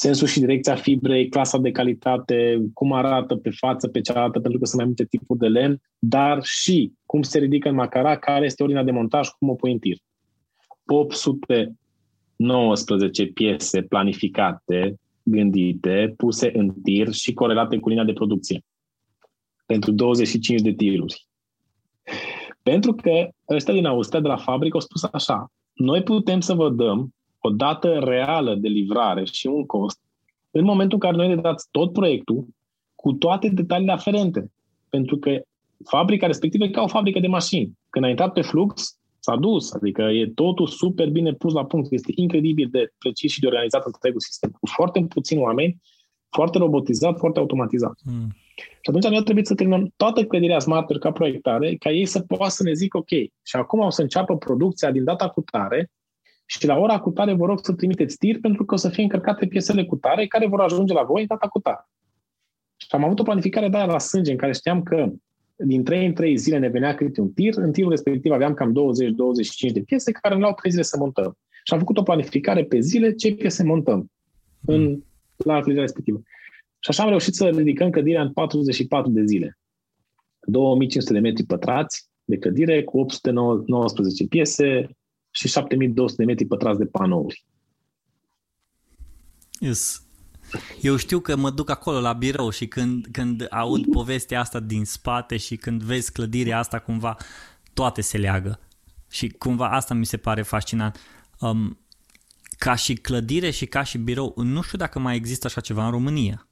[0.01, 4.65] sensul și direcția fibrei, clasa de calitate, cum arată pe față, pe cealaltă, pentru că
[4.65, 8.63] sunt mai multe tipuri de lemn, dar și cum se ridică în macara, care este
[8.63, 9.97] ordinea de montaj, cum o pui în tir.
[10.85, 18.61] 819 piese planificate, gândite, puse în tir și corelate cu linia de producție
[19.65, 21.27] pentru 25 de tiruri.
[22.63, 26.69] Pentru că ăștia din Austria, de la fabrică, au spus așa, noi putem să vă
[26.69, 29.99] dăm o dată reală de livrare și un cost
[30.51, 32.47] în momentul în care noi ne dați tot proiectul
[32.95, 34.51] cu toate detaliile aferente.
[34.89, 35.41] Pentru că
[35.85, 37.77] fabrica respectivă e ca o fabrică de mașini.
[37.89, 39.73] Când a intrat pe flux, s-a dus.
[39.73, 41.91] Adică e totul super bine pus la punct.
[41.91, 44.49] Este incredibil de precis și de organizat întregul sistem.
[44.59, 45.81] Cu foarte puțini oameni,
[46.29, 47.99] foarte robotizat, foarte automatizat.
[48.03, 48.27] Mm.
[48.55, 52.49] Și atunci noi trebuie să terminăm toată clădirea Smarter ca proiectare, ca ei să poată
[52.49, 53.09] să ne zică, ok,
[53.43, 55.91] și acum o să înceapă producția din data cu tare,
[56.59, 59.03] și la ora cu tare vă rog să trimiteți tir pentru că o să fie
[59.03, 61.89] încărcate piesele cu tare care vor ajunge la voi în data cu tare.
[62.77, 65.11] Și am avut o planificare de aia la sânge în care știam că
[65.55, 68.71] din 3 în 3 zile ne venea câte un tir, în tirul respectiv aveam cam
[69.69, 71.37] 20-25 de piese care ne luau 3 zile să montăm.
[71.63, 74.11] Și am făcut o planificare pe zile ce piese montăm
[74.65, 75.01] în,
[75.35, 76.21] la clădirea respectivă.
[76.79, 79.57] Și așa am reușit să ridicăm clădirea în 44 de zile.
[80.39, 84.89] 2500 de metri pătrați de clădire cu 819 piese,
[85.31, 87.45] și 7200 de metri pătrați de panouri.
[89.59, 90.05] Yes.
[90.81, 94.85] Eu știu că mă duc acolo la birou și când, când aud povestea asta din
[94.85, 97.17] spate și când vezi clădirea asta cumva
[97.73, 98.59] toate se leagă
[99.11, 100.99] și cumva asta mi se pare fascinant.
[101.39, 101.79] Um,
[102.57, 105.91] ca și clădire și ca și birou, nu știu dacă mai există așa ceva în
[105.91, 106.47] România.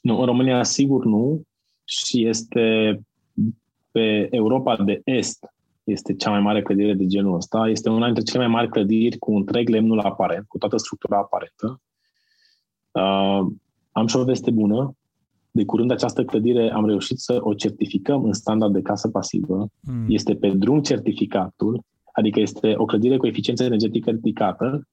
[0.00, 1.42] Nu, în România sigur nu
[1.84, 3.00] și este
[3.90, 5.54] pe Europa de Est
[5.84, 7.68] este cea mai mare clădire de genul ăsta.
[7.68, 11.80] Este una dintre cele mai mari clădiri cu întreg lemnul aparent, cu toată structura aparentă.
[12.90, 13.52] Uh,
[13.92, 14.96] am și o veste bună.
[15.50, 19.68] De curând această clădire am reușit să o certificăm în standard de casă pasivă.
[19.80, 20.06] Mm.
[20.08, 21.82] Este pe drum certificatul,
[22.12, 24.88] adică este o clădire cu eficiență energetică ridicată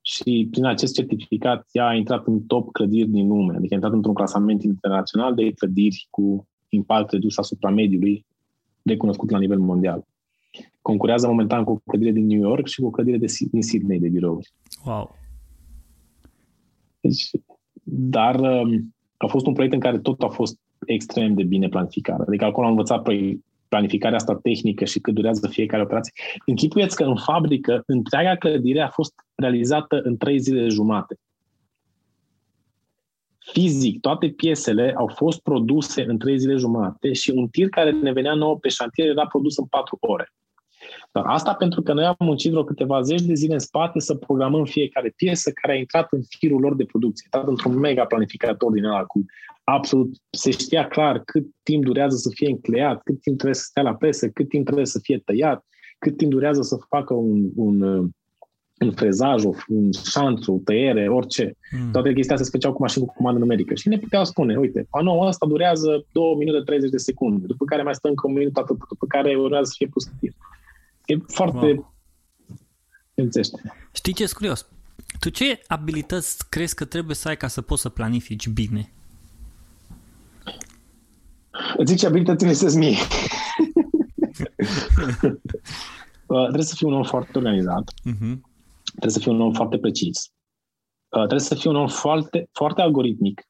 [0.00, 3.92] și prin acest certificat ea a intrat în top clădiri din lume, adică a intrat
[3.92, 8.26] într-un clasament internațional de clădiri cu impact redus asupra mediului,
[8.82, 10.06] recunoscut la nivel mondial
[10.82, 13.98] concurează momentan cu o clădire din New York și cu o clădire de, din Sydney
[13.98, 14.52] de birouri.
[14.84, 15.16] Wow!
[17.00, 17.30] Deci,
[17.82, 22.20] dar um, a fost un proiect în care tot a fost extrem de bine planificat.
[22.20, 23.08] Adică acolo am învățat
[23.68, 26.12] planificarea asta tehnică și cât durează fiecare operație.
[26.46, 31.18] Închipuieți că în fabrică întreaga clădire a fost realizată în trei zile jumate.
[33.52, 38.12] fizic, toate piesele au fost produse în trei zile jumate și un tir care ne
[38.12, 40.32] venea nou pe șantier era produs în patru ore.
[41.12, 44.14] Dar asta pentru că noi am muncit vreo câteva zeci de zile în spate să
[44.14, 47.26] programăm fiecare piesă care a intrat în firul lor de producție.
[47.30, 49.24] A intrat într-un mega planificator din ăla cu
[49.64, 53.82] absolut, se știa clar cât timp durează să fie încleiat, cât timp trebuie să stea
[53.82, 55.66] la presă, cât timp trebuie să fie tăiat,
[55.98, 57.82] cât timp durează să facă un, un,
[58.78, 61.56] un frezaj, un șanț, o tăiere, orice.
[61.70, 61.90] Mm.
[61.90, 63.74] Toate chestia se făceau cu mașini cu comandă numerică.
[63.74, 67.82] Și ne puteau spune, uite, panoul ăsta durează 2 minute 30 de secunde, după care
[67.82, 70.31] mai stă încă un minut atât, după care urmează să fie pus în tir.
[71.04, 71.66] E foarte...
[71.66, 71.94] Wow.
[73.92, 74.66] Știi ce e curios?
[75.20, 78.92] Tu ce abilități crezi că trebuie să ai ca să poți să planifici bine?
[81.76, 82.96] Îți zice abilitățile să mie.
[86.26, 87.92] trebuie să fiu un om foarte organizat.
[87.92, 88.40] Uh-huh.
[88.84, 90.32] Trebuie să fiu un om foarte precis.
[91.08, 93.46] Uh, trebuie să fiu un om foarte, foarte algoritmic.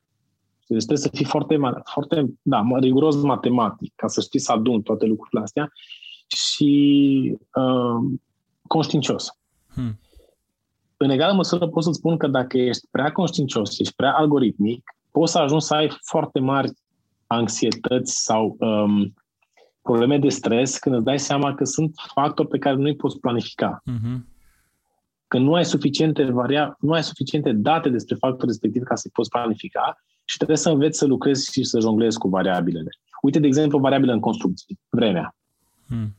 [0.67, 5.07] Deci trebuie să fii foarte, foarte da, riguros matematic, ca să știi să adun toate
[5.07, 5.73] lucrurile astea
[6.37, 8.19] și uh,
[8.67, 9.29] conștiincios.
[9.75, 9.99] Hmm.
[10.97, 15.33] În egală măsură pot să spun că dacă ești prea conștiincios, ești prea algoritmic, poți
[15.33, 16.71] să ajungi să ai foarte mari
[17.27, 19.15] anxietăți sau um,
[19.83, 23.19] probleme de stres când îți dai seama că sunt factori pe care nu îi poți
[23.19, 23.83] planifica.
[23.91, 24.19] Uh-huh.
[25.29, 29.31] Că nu ai suficiente varia, nu ai suficiente date despre factorul respectiv ca să-i poți
[29.31, 32.91] planifica și trebuie să înveți să lucrezi și să jonglezi cu variabilele.
[33.23, 35.35] Uite, de exemplu, o variabilă în construcții, vremea.
[35.87, 36.17] Hmm.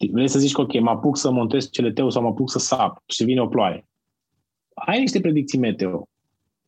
[0.00, 2.58] Știi, vrei să zici că, ok, mă apuc să montez CLT-ul sau mă apuc să
[2.58, 3.86] sap și vine o ploaie.
[4.74, 6.08] Ai niște predicții meteo,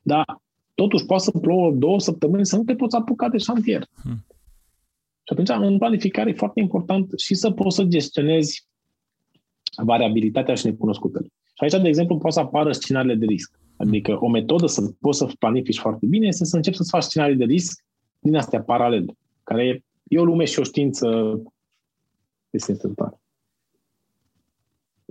[0.02, 0.40] dar
[0.74, 3.86] totuși poate să plouă două săptămâni să nu te poți apuca de șantier.
[4.02, 4.24] Hmm.
[5.22, 8.66] Și atunci, în planificare, e foarte important și să poți să gestionezi
[9.84, 11.26] variabilitatea și necunoscutele.
[11.26, 13.58] Și aici, de exemplu, poate să apară scenariile de risc.
[13.76, 17.36] Adică o metodă să poți să planifici foarte bine este să începi să-ți faci scenarii
[17.36, 17.84] de risc
[18.18, 21.38] din astea paralele, care e, e o lume și o știință
[22.50, 23.19] este întâmplare.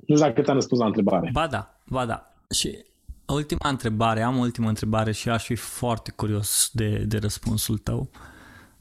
[0.10, 1.30] Nu știu dacă te-am răspuns la întrebare.
[1.34, 2.34] Ba da, ba da.
[2.50, 2.86] Și
[3.26, 8.10] ultima întrebare, am o ultimă întrebare și aș fi foarte curios de, de răspunsul tău.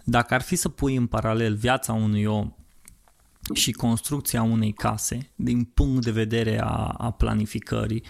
[0.04, 2.54] Dacă ar fi să pui în paralel viața unui om
[3.54, 8.04] și construcția unei case din punct de vedere a, a planificării,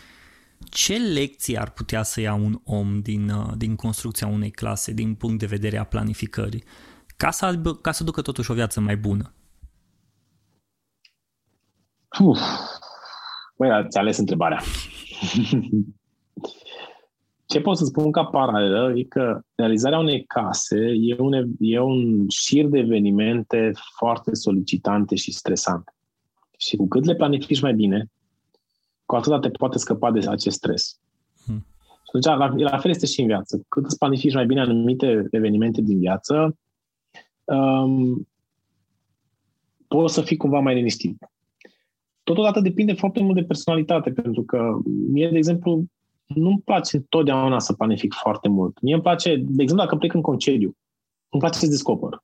[0.58, 5.14] ce lecții ar putea să ia un om din, uh, din construcția unei clase din
[5.14, 6.64] punct de vedere a planificării
[7.16, 9.32] ca să, ca să ducă totuși o viață mai bună?
[12.20, 12.40] Uf.
[13.59, 14.61] Băi, ați ales întrebarea.
[17.46, 22.28] Ce pot să spun ca paralelă e că realizarea unei case e un, e un
[22.28, 25.92] șir de evenimente foarte solicitante și stresante.
[26.59, 28.11] Și cu cât le planifici mai bine,
[29.04, 31.00] cu atât te poate scăpa de acest stres.
[31.44, 31.66] Hmm.
[31.84, 33.56] Și atunci, la, la fel este și în viață.
[33.56, 36.59] Cu cât îți planifici mai bine anumite evenimente din viață,
[37.44, 38.28] um,
[39.88, 41.18] poți să fii cumva mai liniștit.
[42.28, 44.78] Totodată depinde foarte mult de personalitate, pentru că
[45.12, 45.84] mie, de exemplu,
[46.26, 48.80] nu-mi place întotdeauna să planific foarte mult.
[48.82, 50.76] Mie îmi place, de exemplu, dacă plec în concediu,
[51.28, 52.22] îmi place să descoper.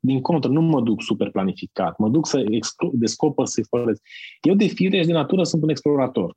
[0.00, 4.00] Din contră, nu mă duc super planificat, mă duc să exclu- descoper, să explorez.
[4.42, 6.36] Eu de fire și de natură sunt un explorator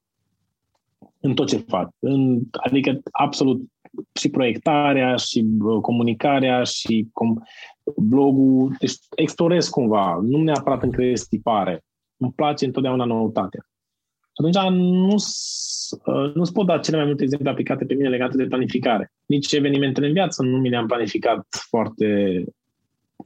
[1.20, 1.90] în tot ce fac.
[2.00, 3.62] În, adică absolut
[4.14, 5.46] și proiectarea, și
[5.82, 7.44] comunicarea, și com-
[7.96, 8.76] blogul.
[8.80, 11.84] Deci explorez cumva, nu neapărat în creez tipare.
[12.22, 13.66] Îmi place întotdeauna noutatea.
[14.20, 15.16] Și atunci nu
[16.06, 19.12] uh, nu-ți pot da cele mai multe exemple aplicate pe mine legate de planificare.
[19.26, 22.44] Nici evenimentele în viață nu mi le-am planificat foarte,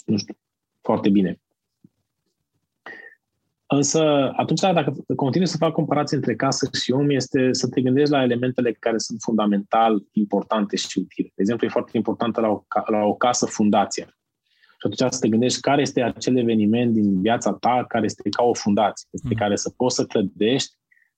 [0.06, 0.38] nu știu,
[0.82, 1.40] foarte bine.
[3.68, 8.12] Însă, atunci, dacă continui să fac comparații între casă și om, este să te gândești
[8.12, 11.28] la elementele care sunt fundamental importante și utile.
[11.36, 14.18] De exemplu, e foarte importantă la o, la o casă fundația.
[14.86, 18.44] Și atunci să te gândești care este acel eveniment din viața ta care este ca
[18.44, 19.36] o fundație, pe mm.
[19.36, 20.76] care să poți să clădești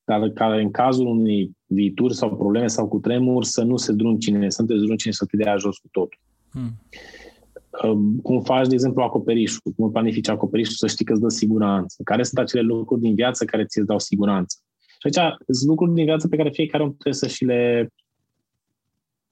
[0.07, 4.49] dar care în cazul unei viituri sau probleme sau cu tremur să nu se druncine,
[4.49, 6.19] să nu te druncine să te dea jos cu totul.
[6.49, 6.71] Hmm.
[8.21, 12.01] Cum faci, de exemplu, acoperișul, cum planifici acoperișul să știi că îți dă siguranță.
[12.03, 14.57] Care sunt acele lucruri din viață care ți dau siguranță?
[14.77, 17.89] Și aici sunt lucruri din viață pe care fiecare om trebuie să și le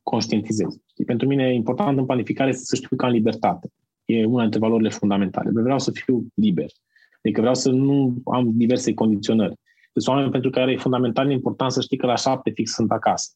[0.04, 0.82] conștientizezi.
[1.06, 3.70] Pentru mine e important în planificare să știu că am libertate.
[4.06, 5.49] E una dintre valorile fundamentale.
[5.53, 6.70] Vreau să fiu liber.
[7.24, 9.53] Adică vreau să nu am diverse condiționări.
[9.93, 13.32] Sunt oameni pentru care e fundamental important să știi că la șapte fix sunt acasă.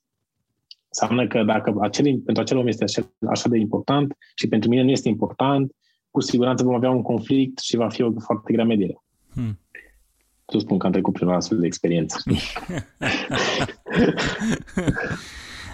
[0.88, 4.84] Înseamnă că dacă acel, pentru acel om este așa, așa de important și pentru mine
[4.84, 5.72] nu este important,
[6.12, 9.04] cu siguranță vom avea un conflict și va fi o foarte grea mediere.
[9.34, 9.60] Hmm.
[10.46, 12.18] Tu spun că am trecut prin o astfel de experiență.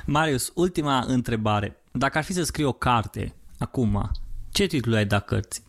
[0.06, 1.76] Marius, ultima întrebare.
[1.92, 4.12] Dacă ar fi să scrii o carte acum,
[4.56, 5.64] ce titlu ai da cărții?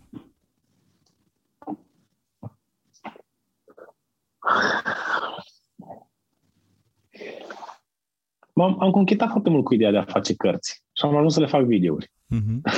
[8.53, 11.41] M-am, am conchetat foarte mult cu ideea de a face cărți și am ajuns să
[11.41, 12.11] le fac videouri.
[12.35, 12.61] Mm-hmm.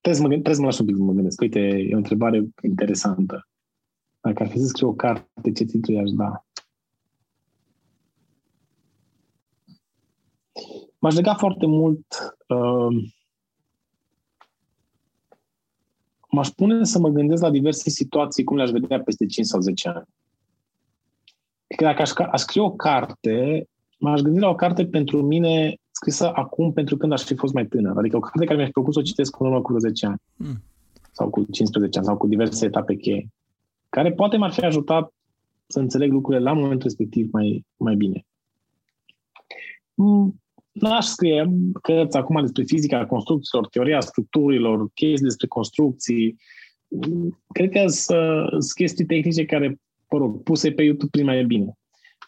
[0.00, 1.40] trebuie, să mă, trebuie să mă las un pic să mă gândesc.
[1.40, 3.48] Uite, e o întrebare interesantă.
[4.20, 6.46] Dacă ar fi să scriu o carte, ce titlu i-aș da?
[10.98, 13.10] M-aș lega foarte mult uh,
[16.30, 19.88] m-aș pune să mă gândesc la diverse situații, cum le-aș vedea peste 5 sau 10
[19.88, 20.06] ani.
[21.76, 23.68] Că dacă aș, aș scrie o carte,
[23.98, 27.66] m-aș gândi la o carte pentru mine scrisă acum pentru când aș fi fost mai
[27.66, 27.96] tânăr.
[27.96, 30.20] Adică o carte care mi-aș plăcut să o citesc în urmă cu 10 ani.
[30.36, 30.62] Mm.
[31.12, 33.28] Sau cu 15 ani, sau cu diverse etape cheie.
[33.88, 35.12] Care poate m-ar fi ajutat
[35.66, 38.26] să înțeleg lucrurile la momentul respectiv mai, mai bine.
[39.94, 40.40] Mm,
[40.80, 41.50] n-aș scrie
[41.82, 46.36] cărți acum despre fizica construcțiilor, teoria structurilor, chestii despre construcții.
[47.52, 51.78] Cred că sunt chestii tehnice care, mă rog, puse pe YouTube prima e bine.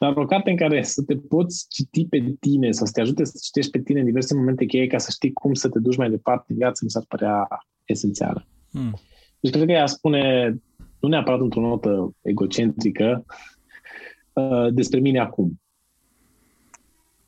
[0.00, 3.38] Dar o carte în care să te poți citi pe tine, să te ajute să
[3.42, 6.10] citești pe tine în diverse momente cheie ca să știi cum să te duci mai
[6.10, 7.48] departe în viață, mi s-ar părea
[7.84, 8.46] esențială.
[8.70, 8.98] Hmm.
[9.40, 10.54] Deci cred că ea spune,
[11.00, 13.24] nu neapărat într-o notă egocentrică,
[14.32, 15.60] uh, despre mine acum.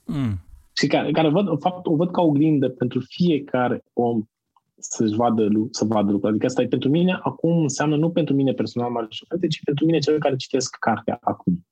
[0.04, 0.40] Hmm
[0.82, 4.22] și care, care văd, în fapt, o văd ca oglindă pentru fiecare om
[4.78, 6.30] să-și vadă, să vadă lucruri.
[6.30, 9.84] Adică asta e pentru mine, acum înseamnă nu pentru mine personal mare șofete, ci pentru
[9.84, 11.66] mine cel care citesc cartea acum.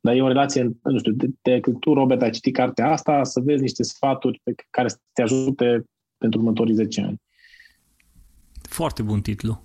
[0.00, 3.40] Dar e o relație, nu știu, de, de, tu, Robert, ai citit cartea asta, să
[3.40, 5.84] vezi niște sfaturi pe care să te ajute
[6.18, 7.22] pentru următorii 10 ani.
[8.62, 9.64] Foarte bun titlu.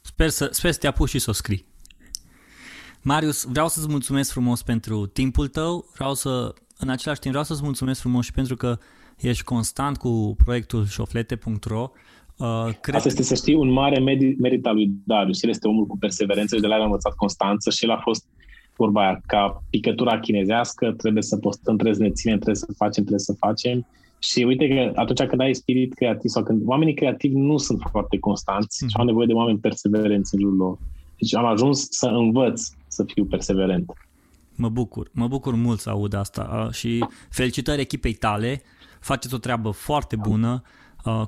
[0.00, 1.64] Sper să, sper să te apuci și să o scrii.
[3.02, 7.62] Marius, vreau să-ți mulțumesc frumos pentru timpul tău, vreau să în același timp vreau să-ți
[7.62, 8.78] mulțumesc frumos și pentru că
[9.18, 11.90] ești constant cu proiectul șoflete.ro.
[12.36, 12.94] Uh, cred...
[12.94, 13.98] Asta este, să știi, un mare
[14.38, 15.42] merit al lui Darius.
[15.42, 18.00] El este omul cu perseverență și de la el a învățat constanță și el a
[18.02, 18.26] fost
[18.76, 23.04] vorba aia, ca picătura chinezească, trebuie să postăm, trebuie să ne ținem, trebuie să facem,
[23.04, 23.86] trebuie să facem.
[24.18, 28.18] Și uite că atunci când ai spirit creativ sau când oamenii creativi nu sunt foarte
[28.18, 28.88] constanți mm.
[28.88, 30.78] și au nevoie de oameni perseverenți în jurul lor.
[31.18, 33.92] Deci am ajuns să învăț să fiu perseverent.
[34.60, 36.68] Mă bucur, mă bucur mult să aud asta.
[36.72, 38.62] Și felicitări echipei tale,
[39.00, 40.62] faceți o treabă foarte bună,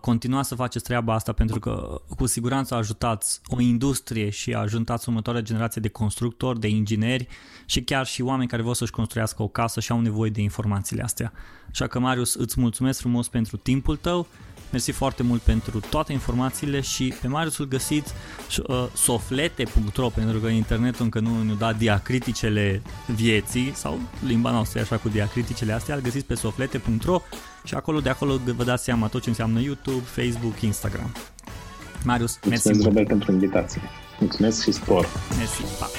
[0.01, 5.43] continuați să faceți treaba asta pentru că cu siguranță ajutați o industrie și ajutați următoarea
[5.43, 7.28] generație de constructori, de ingineri
[7.66, 11.03] și chiar și oameni care vor să-și construiască o casă și au nevoie de informațiile
[11.03, 11.33] astea.
[11.70, 14.26] Așa că, Marius, îți mulțumesc frumos pentru timpul tău
[14.73, 18.12] Mersi foarte mult pentru toate informațiile și pe Mariusul găsiți
[18.66, 22.83] uh, soflete.ro pentru că internetul încă nu ne da diacriticele
[23.14, 27.23] vieții sau limba noastră așa cu diacriticele astea, îl găsiți pe soflete.ro
[27.64, 31.12] și acolo de acolo vă dați seama tot ce înseamnă YouTube, Facebook, Instagram.
[32.05, 33.81] Marius, mulțumesc, mersi Robert, pentru invitație.
[34.18, 35.09] Mulțumesc și spor!
[35.39, 35.91] Mersi, pa!